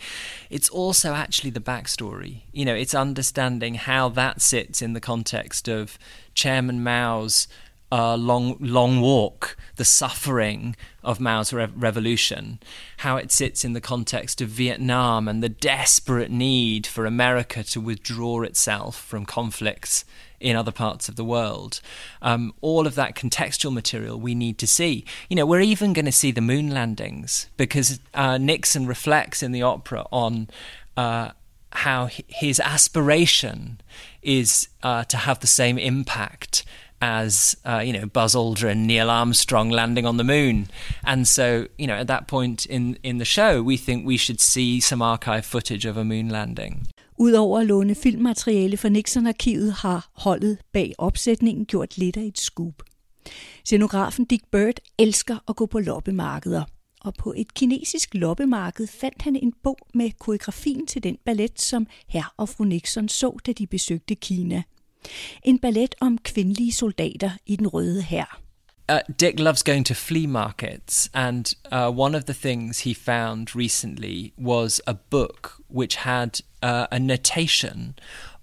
It's 0.50 0.68
also 0.68 1.14
actually 1.14 1.50
the 1.50 1.60
backstory. 1.60 2.42
You 2.52 2.66
know, 2.66 2.74
it's 2.74 2.94
understanding 2.94 3.74
how 3.74 4.10
that 4.10 4.42
sits 4.42 4.82
in 4.82 4.92
the 4.92 5.00
context 5.00 5.68
of 5.68 5.98
Chairman 6.34 6.84
Mao's 6.84 7.48
uh, 7.90 8.16
long 8.16 8.56
long 8.60 9.00
walk, 9.00 9.56
the 9.76 9.84
suffering 9.84 10.76
of 11.02 11.20
Mao's 11.20 11.52
re- 11.52 11.68
revolution, 11.74 12.58
how 12.98 13.16
it 13.16 13.32
sits 13.32 13.64
in 13.64 13.72
the 13.72 13.80
context 13.80 14.40
of 14.40 14.48
Vietnam 14.48 15.26
and 15.26 15.42
the 15.42 15.48
desperate 15.48 16.30
need 16.30 16.86
for 16.86 17.06
America 17.06 17.62
to 17.64 17.80
withdraw 17.80 18.42
itself 18.42 19.00
from 19.00 19.24
conflicts 19.24 20.04
in 20.40 20.54
other 20.54 20.70
parts 20.70 21.08
of 21.08 21.16
the 21.16 21.24
world. 21.24 21.80
Um, 22.22 22.52
all 22.60 22.86
of 22.86 22.94
that 22.94 23.16
contextual 23.16 23.72
material 23.72 24.20
we 24.20 24.34
need 24.34 24.58
to 24.58 24.66
see. 24.66 25.04
You 25.28 25.36
know, 25.36 25.46
we're 25.46 25.60
even 25.60 25.92
going 25.92 26.04
to 26.04 26.12
see 26.12 26.30
the 26.30 26.40
moon 26.40 26.70
landings 26.70 27.48
because 27.56 28.00
uh, 28.14 28.38
Nixon 28.38 28.86
reflects 28.86 29.42
in 29.42 29.52
the 29.52 29.62
opera 29.62 30.04
on. 30.12 30.48
Uh, 30.96 31.30
how 31.70 32.08
his 32.10 32.58
aspiration 32.60 33.78
is 34.22 34.68
uh, 34.82 35.04
to 35.04 35.18
have 35.18 35.40
the 35.40 35.46
same 35.46 35.76
impact 35.76 36.64
as 37.00 37.56
uh, 37.64 37.82
you 37.84 37.92
know 37.92 38.06
Buzz 38.06 38.34
Aldrin, 38.34 38.86
Neil 38.86 39.10
Armstrong 39.10 39.70
landing 39.70 40.06
on 40.06 40.16
the 40.16 40.24
moon, 40.24 40.68
and 41.04 41.26
so 41.26 41.66
you 41.78 41.86
know 41.86 41.94
at 41.94 42.06
that 42.06 42.26
point 42.26 42.66
in 42.66 42.96
in 43.02 43.18
the 43.18 43.24
show, 43.24 43.62
we 43.62 43.76
think 43.76 44.06
we 44.06 44.18
should 44.18 44.40
see 44.40 44.80
some 44.80 45.02
archive 45.02 45.44
footage 45.44 45.84
of 45.90 45.96
a 45.96 46.04
moon 46.04 46.28
landing. 46.28 46.86
Udover 47.20 47.60
at 47.60 47.66
låne 47.66 47.94
filmmateriale 47.94 48.76
fra 48.76 48.88
Nixon-arkivet 48.88 49.72
har 49.72 50.08
holdet 50.12 50.58
bag 50.72 50.94
opsætningen 50.98 51.66
gjort 51.66 51.98
lidt 51.98 52.16
af 52.16 52.22
et 52.22 52.38
scoop. 52.38 52.82
Scenografen 53.64 54.24
Dick 54.24 54.44
Bird 54.52 54.74
elsker 54.98 55.38
at 55.48 55.56
gå 55.56 55.66
på 55.66 55.78
loppemarkeder, 55.80 56.64
og 57.00 57.14
på 57.14 57.34
et 57.36 57.54
kinesisk 57.54 58.14
loppemarked 58.14 58.86
fandt 58.86 59.22
han 59.22 59.36
en 59.36 59.52
bog 59.62 59.78
med 59.94 60.10
koreografien 60.18 60.86
til 60.86 61.02
den 61.02 61.16
ballet, 61.24 61.60
som 61.60 61.86
herr 62.08 62.34
og 62.36 62.48
fru 62.48 62.64
Nixon 62.64 63.08
så, 63.08 63.38
da 63.46 63.52
de 63.52 63.66
besøgte 63.66 64.14
Kina– 64.14 64.62
En 65.42 65.58
ballet 65.58 65.94
om 66.00 66.18
kvindelige 66.18 66.72
soldater 66.72 67.30
i 67.46 67.56
den 67.56 67.66
røde 67.66 68.02
hær. 68.02 68.40
Uh, 68.90 69.00
Dick 69.18 69.38
loves 69.38 69.62
going 69.62 69.84
to 69.84 69.94
flea 69.94 70.26
markets, 70.26 71.10
and 71.12 71.54
uh, 71.70 71.90
one 71.90 72.14
of 72.14 72.24
the 72.24 72.32
things 72.32 72.80
he 72.80 72.94
found 72.94 73.54
recently 73.54 74.32
was 74.38 74.80
a 74.86 74.94
book 74.94 75.62
which 75.68 75.96
had 75.96 76.40
uh, 76.62 76.86
a 76.90 76.98
notation 76.98 77.94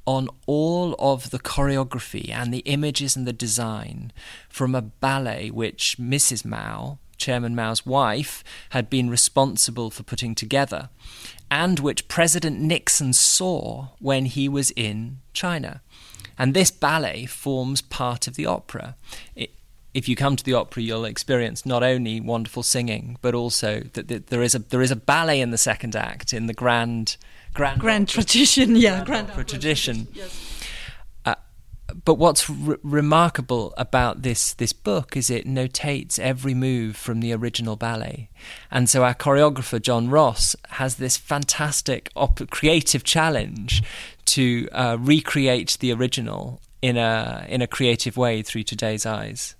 on 0.05 0.29
all 0.45 0.95
of 0.99 1.31
the 1.31 1.39
choreography 1.39 2.29
and 2.29 2.53
the 2.53 2.59
images 2.59 3.15
and 3.15 3.25
the 3.25 3.33
design 3.33 4.11
from 4.47 4.75
a 4.75 4.81
ballet 4.81 5.49
which 5.49 5.97
Mrs. 5.99 6.45
Mao, 6.45 6.99
Chairman 7.17 7.55
Mao's 7.55 7.85
wife, 7.85 8.43
had 8.69 8.87
been 8.87 9.09
responsible 9.09 9.89
for 9.89 10.03
putting 10.03 10.35
together, 10.35 10.89
and 11.49 11.79
which 11.79 12.07
President 12.07 12.59
Nixon 12.59 13.13
saw 13.13 13.87
when 13.99 14.25
he 14.25 14.47
was 14.47 14.71
in 14.75 15.21
China. 15.33 15.81
And 16.37 16.53
this 16.53 16.71
ballet 16.71 17.25
forms 17.25 17.81
part 17.81 18.27
of 18.27 18.35
the 18.35 18.45
opera. 18.45 18.95
It, 19.35 19.51
if 19.93 20.09
you 20.09 20.15
come 20.17 20.35
to 20.35 20.43
the 20.43 20.53
opera, 20.53 20.83
you'll 20.83 21.05
experience 21.05 21.65
not 21.65 21.81
only 21.81 22.19
wonderful 22.19 22.63
singing, 22.63 23.17
but 23.21 23.33
also 23.33 23.81
that, 23.93 24.09
that 24.09 24.27
there 24.27 24.41
is 24.41 24.53
a 24.53 24.59
there 24.59 24.81
is 24.81 24.91
a 24.91 24.95
ballet 24.97 25.39
in 25.39 25.51
the 25.51 25.57
second 25.57 25.95
act 25.95 26.33
in 26.33 26.47
the 26.47 26.53
grand 26.53 27.15
grand 27.53 27.79
grand 27.79 28.09
tradition, 28.09 28.75
yeah, 28.75 29.05
grand, 29.05 29.31
grand 29.33 29.47
tradition. 29.47 30.09
Yes 30.13 30.51
uh, 31.25 31.35
but 32.03 32.15
what's 32.15 32.49
r- 32.49 32.77
remarkable 32.83 33.73
about 33.77 34.21
this 34.21 34.53
this 34.53 34.73
book 34.73 35.15
is 35.15 35.29
it 35.29 35.45
notates 35.47 36.19
every 36.19 36.53
move 36.53 36.95
from 36.95 37.19
the 37.19 37.33
original 37.33 37.75
ballet, 37.75 38.29
and 38.71 38.89
so 38.89 39.03
our 39.03 39.13
choreographer 39.13 39.81
John 39.81 40.09
Ross 40.09 40.55
has 40.71 40.95
this 40.95 41.17
fantastic 41.17 42.09
op- 42.15 42.49
creative 42.49 43.03
challenge 43.03 43.83
to 44.25 44.67
uh, 44.71 44.97
recreate 44.99 45.77
the 45.79 45.93
original 45.93 46.61
in 46.81 46.97
a 46.97 47.45
in 47.49 47.61
a 47.61 47.67
creative 47.67 48.17
way 48.17 48.41
through 48.41 48.63
today's 48.63 49.05
eyes. 49.05 49.55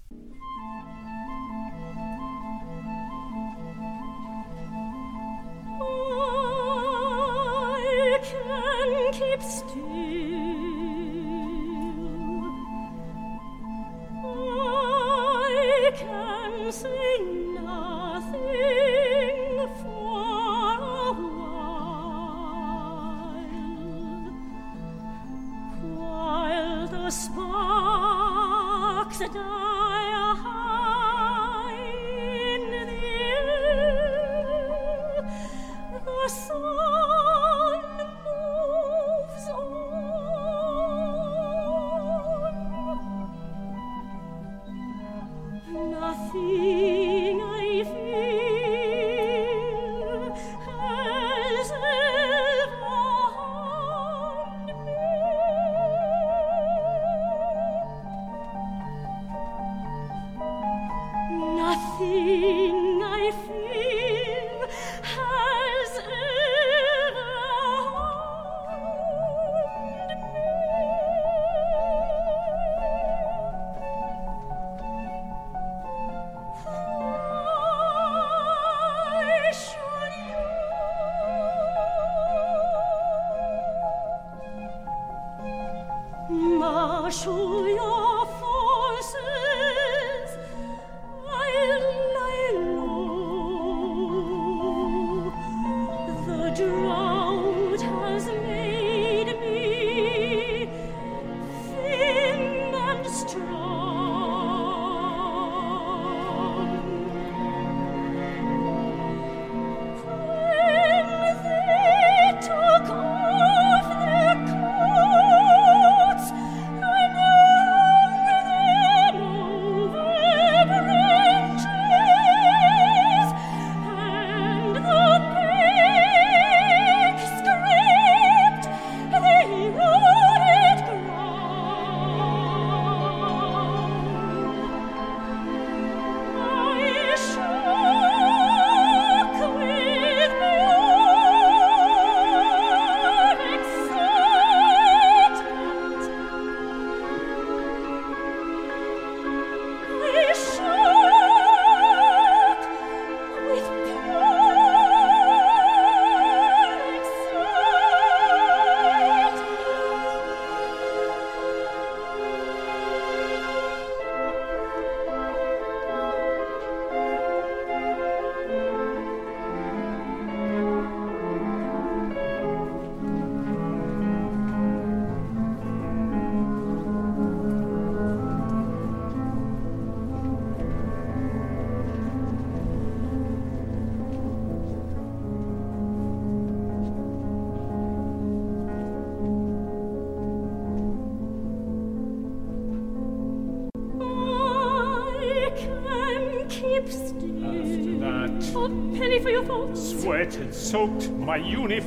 Soaked 200.76 201.10
my 201.12 201.38
uniform. 201.38 201.85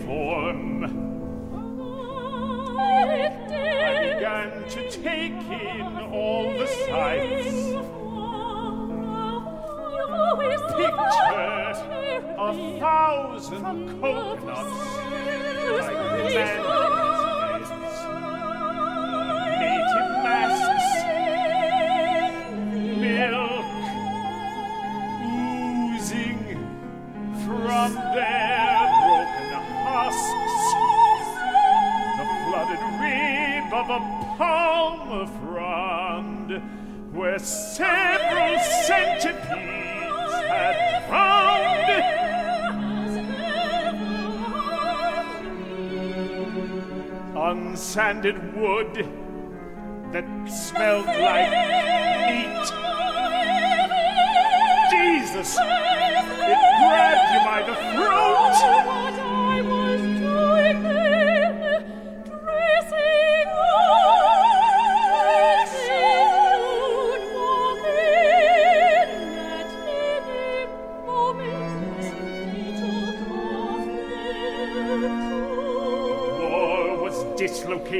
Unsanded 47.40 48.56
wood 48.56 48.92
that 50.12 50.26
smelled 50.50 51.06
like 51.06 51.50
meat. 52.26 52.66
Jesus! 54.90 55.56
It 55.56 56.58
grabbed 56.80 57.32
you 57.32 57.40
by 57.44 57.62
the 57.64 57.76
throat! 57.94 59.27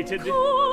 to 0.08 0.16
do. 0.16 0.67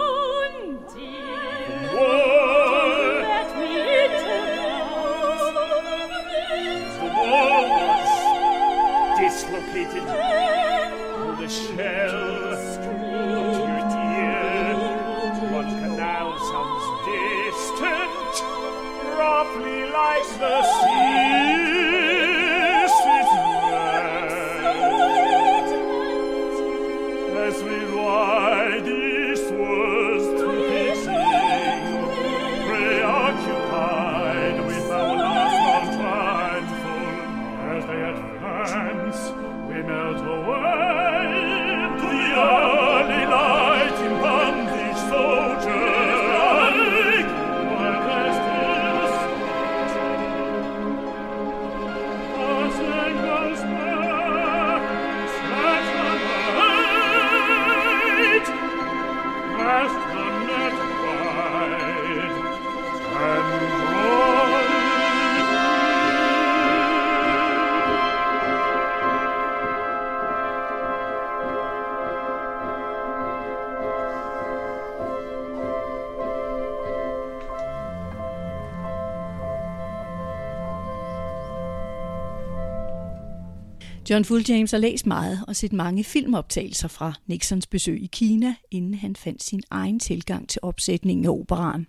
John 84.10 84.26
Fulljames 84.26 84.72
har 84.72 84.78
læst 84.78 85.06
meget 85.06 85.39
og 85.47 85.56
set 85.56 85.74
mange 85.74 86.03
filmoptagelser 86.03 86.88
fra 86.88 87.14
Nixons 87.28 87.68
besøg 87.68 88.03
i 88.03 88.10
Kina, 88.12 88.56
inden 88.72 88.93
han 88.93 89.16
fandt 89.16 89.43
sin 89.43 89.62
egen 89.70 89.99
tilgang 89.99 90.49
til 90.49 90.60
opsætningen 90.64 91.26
af 91.26 91.30
operan. 91.30 91.88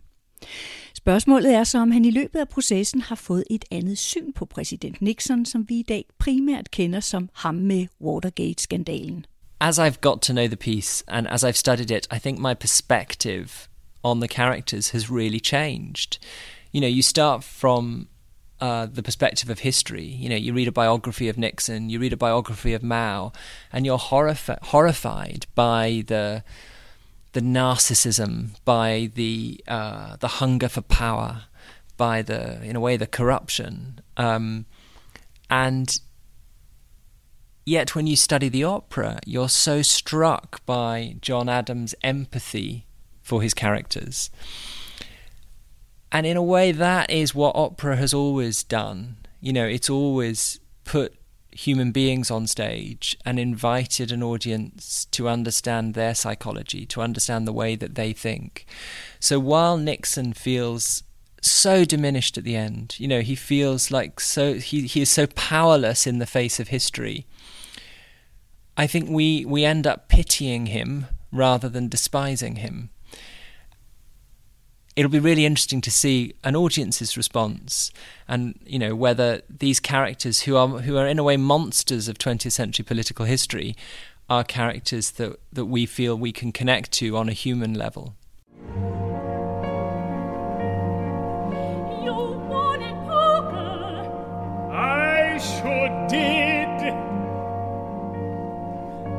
Spørgsmålet 0.95 1.55
er 1.55 1.65
så, 1.65 1.79
om 1.79 1.91
han 1.91 2.05
i 2.05 2.11
løbet 2.11 2.39
af 2.39 2.49
processen 2.49 3.01
har 3.01 3.15
fået 3.15 3.45
et 3.51 3.65
andet 3.71 3.99
syn 3.99 4.33
på 4.33 4.45
præsident 4.45 5.03
Nixon, 5.03 5.47
som 5.47 5.69
vi 5.69 5.79
i 5.79 5.83
dag 5.83 6.05
primært 6.19 6.71
kender 6.71 7.01
som 7.01 7.29
ham 7.35 7.55
med 7.55 7.87
Watergate-skandalen. 8.01 9.27
As 9.61 9.79
I've 9.79 10.01
got 10.01 10.21
to 10.21 10.33
know 10.33 10.47
the 10.47 10.57
piece 10.57 11.05
and 11.09 11.27
as 11.31 11.45
I've 11.45 11.53
studied 11.53 11.91
it, 11.91 12.07
I 12.17 12.19
think 12.19 12.39
my 12.39 12.55
perspective 12.61 13.49
on 14.03 14.21
the 14.21 14.29
characters 14.29 14.91
has 14.91 15.11
really 15.11 15.41
changed. 15.41 16.19
You 16.75 16.81
know, 16.81 16.91
you 16.91 17.03
start 17.03 17.45
from 17.45 18.09
uh, 18.61 18.87
the 18.87 19.03
perspective 19.03 19.51
of 19.51 19.61
history. 19.61 20.05
You 20.05 20.29
know, 20.29 20.37
you 20.37 20.53
read 20.53 20.69
a 20.69 20.73
biography 20.73 21.29
of 21.29 21.37
Nixon, 21.37 21.91
you 21.91 21.99
read 21.99 22.13
a 22.13 22.17
biography 22.17 22.73
of 22.73 22.83
Mao, 22.83 23.33
and 23.73 23.85
you're 23.85 23.99
horrifi- 23.99 24.63
horrified 24.63 25.47
by 25.55 26.05
the 26.07 26.43
the 27.33 27.41
narcissism, 27.43 28.57
by 28.65 29.11
the 29.15 29.63
uh, 29.69 30.17
the 30.17 30.29
hunger 30.29 30.69
for 30.69 30.81
power, 30.81 31.43
by 31.97 32.23
the 32.23 32.63
in 32.63 32.77
a 32.77 32.81
way 32.81 32.97
the 32.97 33.07
corruption, 33.07 34.01
um, 34.17 34.65
and 35.51 36.01
yet 37.67 37.95
when 37.95 38.07
you 38.07 38.17
study 38.17 38.49
the 38.49 38.65
opera, 38.65 39.19
you're 39.27 39.51
so 39.51 39.83
struck 39.83 40.65
by 40.65 41.17
John 41.21 41.49
Adams' 41.49 41.95
empathy 42.03 42.87
for 43.21 43.43
his 43.43 43.53
characters. 43.53 44.31
And 46.17 46.25
in 46.25 46.39
a 46.39 46.43
way, 46.43 46.73
that 46.73 47.11
is 47.11 47.35
what 47.35 47.55
opera 47.55 47.97
has 47.97 48.15
always 48.15 48.65
done. 48.65 49.19
You 49.39 49.53
know, 49.53 49.67
it's 49.67 49.91
always 49.91 50.59
put 50.85 51.15
human 51.51 51.93
beings 51.93 52.31
on 52.31 52.47
stage 52.47 53.19
and 53.27 53.39
invited 53.39 54.11
an 54.11 54.23
audience 54.23 55.05
to 55.11 55.29
understand 55.29 55.93
their 55.93 56.15
psychology, 56.15 56.87
to 56.87 57.03
understand 57.03 57.47
the 57.47 57.53
way 57.53 57.77
that 57.77 57.97
they 57.97 58.15
think. 58.15 58.65
So 59.21 59.39
while 59.39 59.77
Nixon 59.77 60.33
feels 60.33 61.03
so 61.43 61.85
diminished 61.85 62.39
at 62.39 62.45
the 62.45 62.57
end, 62.57 62.99
you 62.99 63.09
know, 63.09 63.21
he 63.21 63.35
feels 63.35 63.91
like 63.91 64.19
so 64.19 64.55
he, 64.55 64.87
he 64.87 65.03
is 65.03 65.11
so 65.11 65.27
powerless 65.27 66.07
in 66.07 66.19
the 66.19 66.25
face 66.25 66.59
of 66.59 66.69
history. 66.69 67.27
I 68.75 68.87
think 68.87 69.11
we, 69.11 69.45
we 69.45 69.67
end 69.67 69.87
up 69.87 70.09
pitying 70.09 70.65
him 70.65 71.09
rather 71.31 71.69
than 71.69 71.91
despising 71.91 72.57
him. 72.57 72.89
It'll 74.97 75.11
be 75.11 75.19
really 75.21 75.45
interesting 75.45 75.83
to 75.83 75.91
see 75.91 76.35
an 76.43 76.57
audience's 76.57 77.19
response, 77.19 77.91
and 78.27 78.59
you 78.65 78.79
know 78.79 78.95
whether 78.95 79.43
these 79.51 79.79
characters, 79.79 80.41
who 80.43 80.57
are 80.57 80.67
who 80.69 80.97
are 80.97 81.07
in 81.07 81.19
a 81.19 81.23
way 81.23 81.37
monsters 81.37 82.09
of 82.09 82.17
20th 82.17 82.53
century 82.53 82.83
political 82.83 83.27
history, 83.27 83.77
are 84.31 84.43
characters 84.43 85.11
that 85.13 85.39
that 85.53 85.67
we 85.67 85.85
feel 85.85 86.17
we 86.17 86.33
can 86.33 86.51
connect 86.51 86.93
to 86.93 87.15
on 87.15 87.29
a 87.29 87.35
human 87.35 87.75
level. 87.75 88.15
You 92.03 92.15
wanted 92.49 92.97
poker. 93.05 94.71
I 94.73 95.37
sure 95.37 96.07
did. 96.09 96.73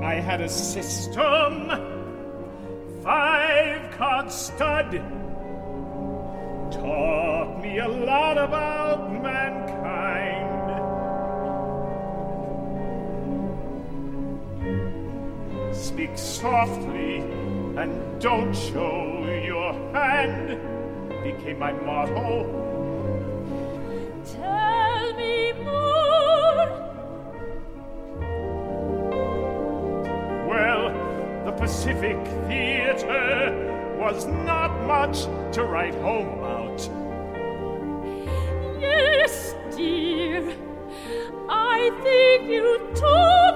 I 0.03 0.15
had 0.15 0.41
a 0.41 0.49
system, 0.49 1.69
five 3.03 3.91
card 3.95 4.31
stud 4.31 5.26
taught 6.71 7.61
me 7.61 7.79
a 7.79 7.87
lot 7.87 8.37
about 8.37 9.11
mankind. 9.11 10.47
Speak 15.75 16.17
softly 16.17 17.19
and 17.77 18.21
don't 18.21 18.53
show 18.53 19.23
your 19.43 19.73
hand 19.93 20.59
became 21.23 21.59
my 21.59 21.71
motto. 21.71 22.45
Tell 24.25 25.13
me 25.15 25.53
more. 25.53 26.67
Well, 30.47 30.83
the 31.45 31.51
Pacific 31.51 32.17
Theater 32.47 33.97
was 33.99 34.25
not 34.25 34.71
much 34.85 35.25
to 35.53 35.63
write 35.63 35.95
home 35.95 36.39
about. 36.39 36.56
Yes, 38.79 39.55
dear. 39.75 40.43
I 41.49 41.89
think 42.03 42.49
you 42.49 42.79
told 42.95 43.46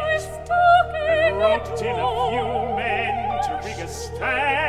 and 1.09 1.37
roped 1.39 1.83
in 1.83 1.97
a 1.99 2.09
few 2.31 2.77
men 2.77 3.43
to 3.45 3.53
rig 3.65 3.79
a 3.79 3.89
stand. 3.89 4.60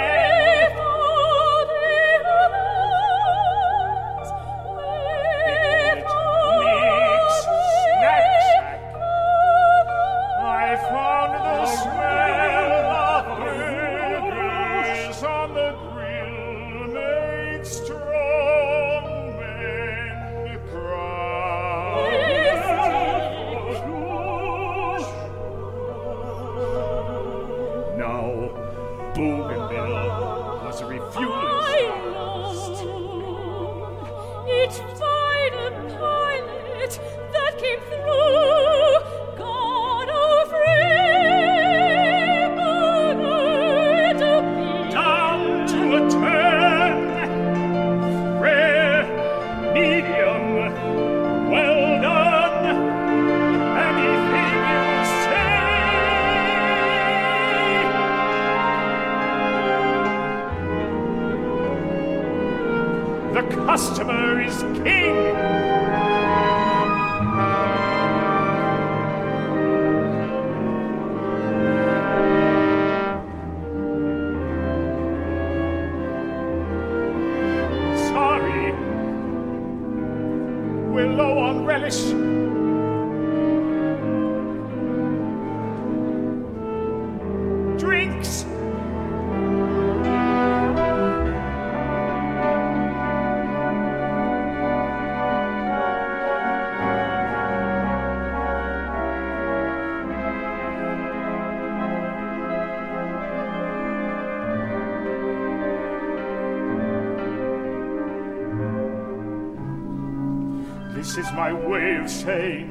This 111.01 111.17
is 111.17 111.31
my 111.33 111.51
way 111.51 111.95
of 111.95 112.09
saying 112.09 112.70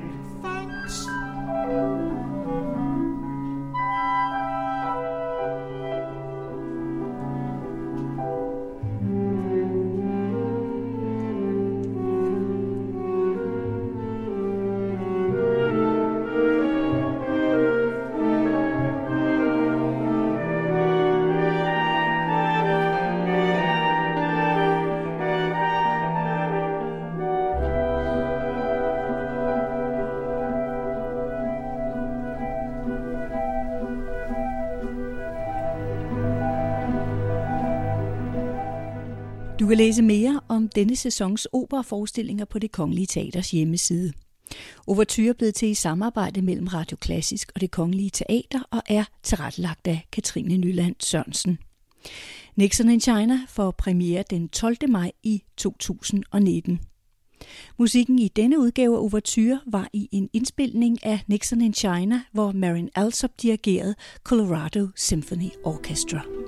kan 39.70 39.78
læse 39.78 40.02
mere 40.02 40.40
om 40.48 40.68
denne 40.68 40.96
sæsons 40.96 41.48
operaforestillinger 41.52 42.44
på 42.44 42.58
det 42.58 42.72
Kongelige 42.72 43.06
Teaters 43.06 43.50
hjemmeside. 43.50 44.12
Overture 44.86 45.28
er 45.28 45.32
blevet 45.32 45.54
til 45.54 45.68
i 45.68 45.74
samarbejde 45.74 46.42
mellem 46.42 46.66
Radio 46.66 46.96
Klassisk 46.96 47.52
og 47.54 47.60
det 47.60 47.70
Kongelige 47.70 48.10
Teater 48.10 48.62
og 48.70 48.82
er 48.88 49.04
tilrettelagt 49.22 49.86
af 49.86 50.06
Katrine 50.12 50.56
Nyland 50.56 50.94
Sørensen. 51.00 51.58
Nixon 52.56 52.90
in 52.90 53.00
China 53.00 53.40
får 53.48 53.70
premiere 53.70 54.24
den 54.30 54.48
12. 54.48 54.76
maj 54.88 55.12
i 55.22 55.42
2019. 55.56 56.80
Musikken 57.78 58.18
i 58.18 58.28
denne 58.28 58.58
udgave 58.58 58.96
af 58.96 59.00
Overture 59.00 59.60
var 59.66 59.88
i 59.92 60.08
en 60.12 60.28
indspilning 60.32 61.06
af 61.06 61.20
Nixon 61.26 61.60
in 61.60 61.74
China, 61.74 62.20
hvor 62.32 62.52
Marin 62.52 62.88
Alsop 62.94 63.30
dirigerede 63.42 63.94
Colorado 64.24 64.88
Symphony 64.96 65.50
Orchestra. 65.64 66.39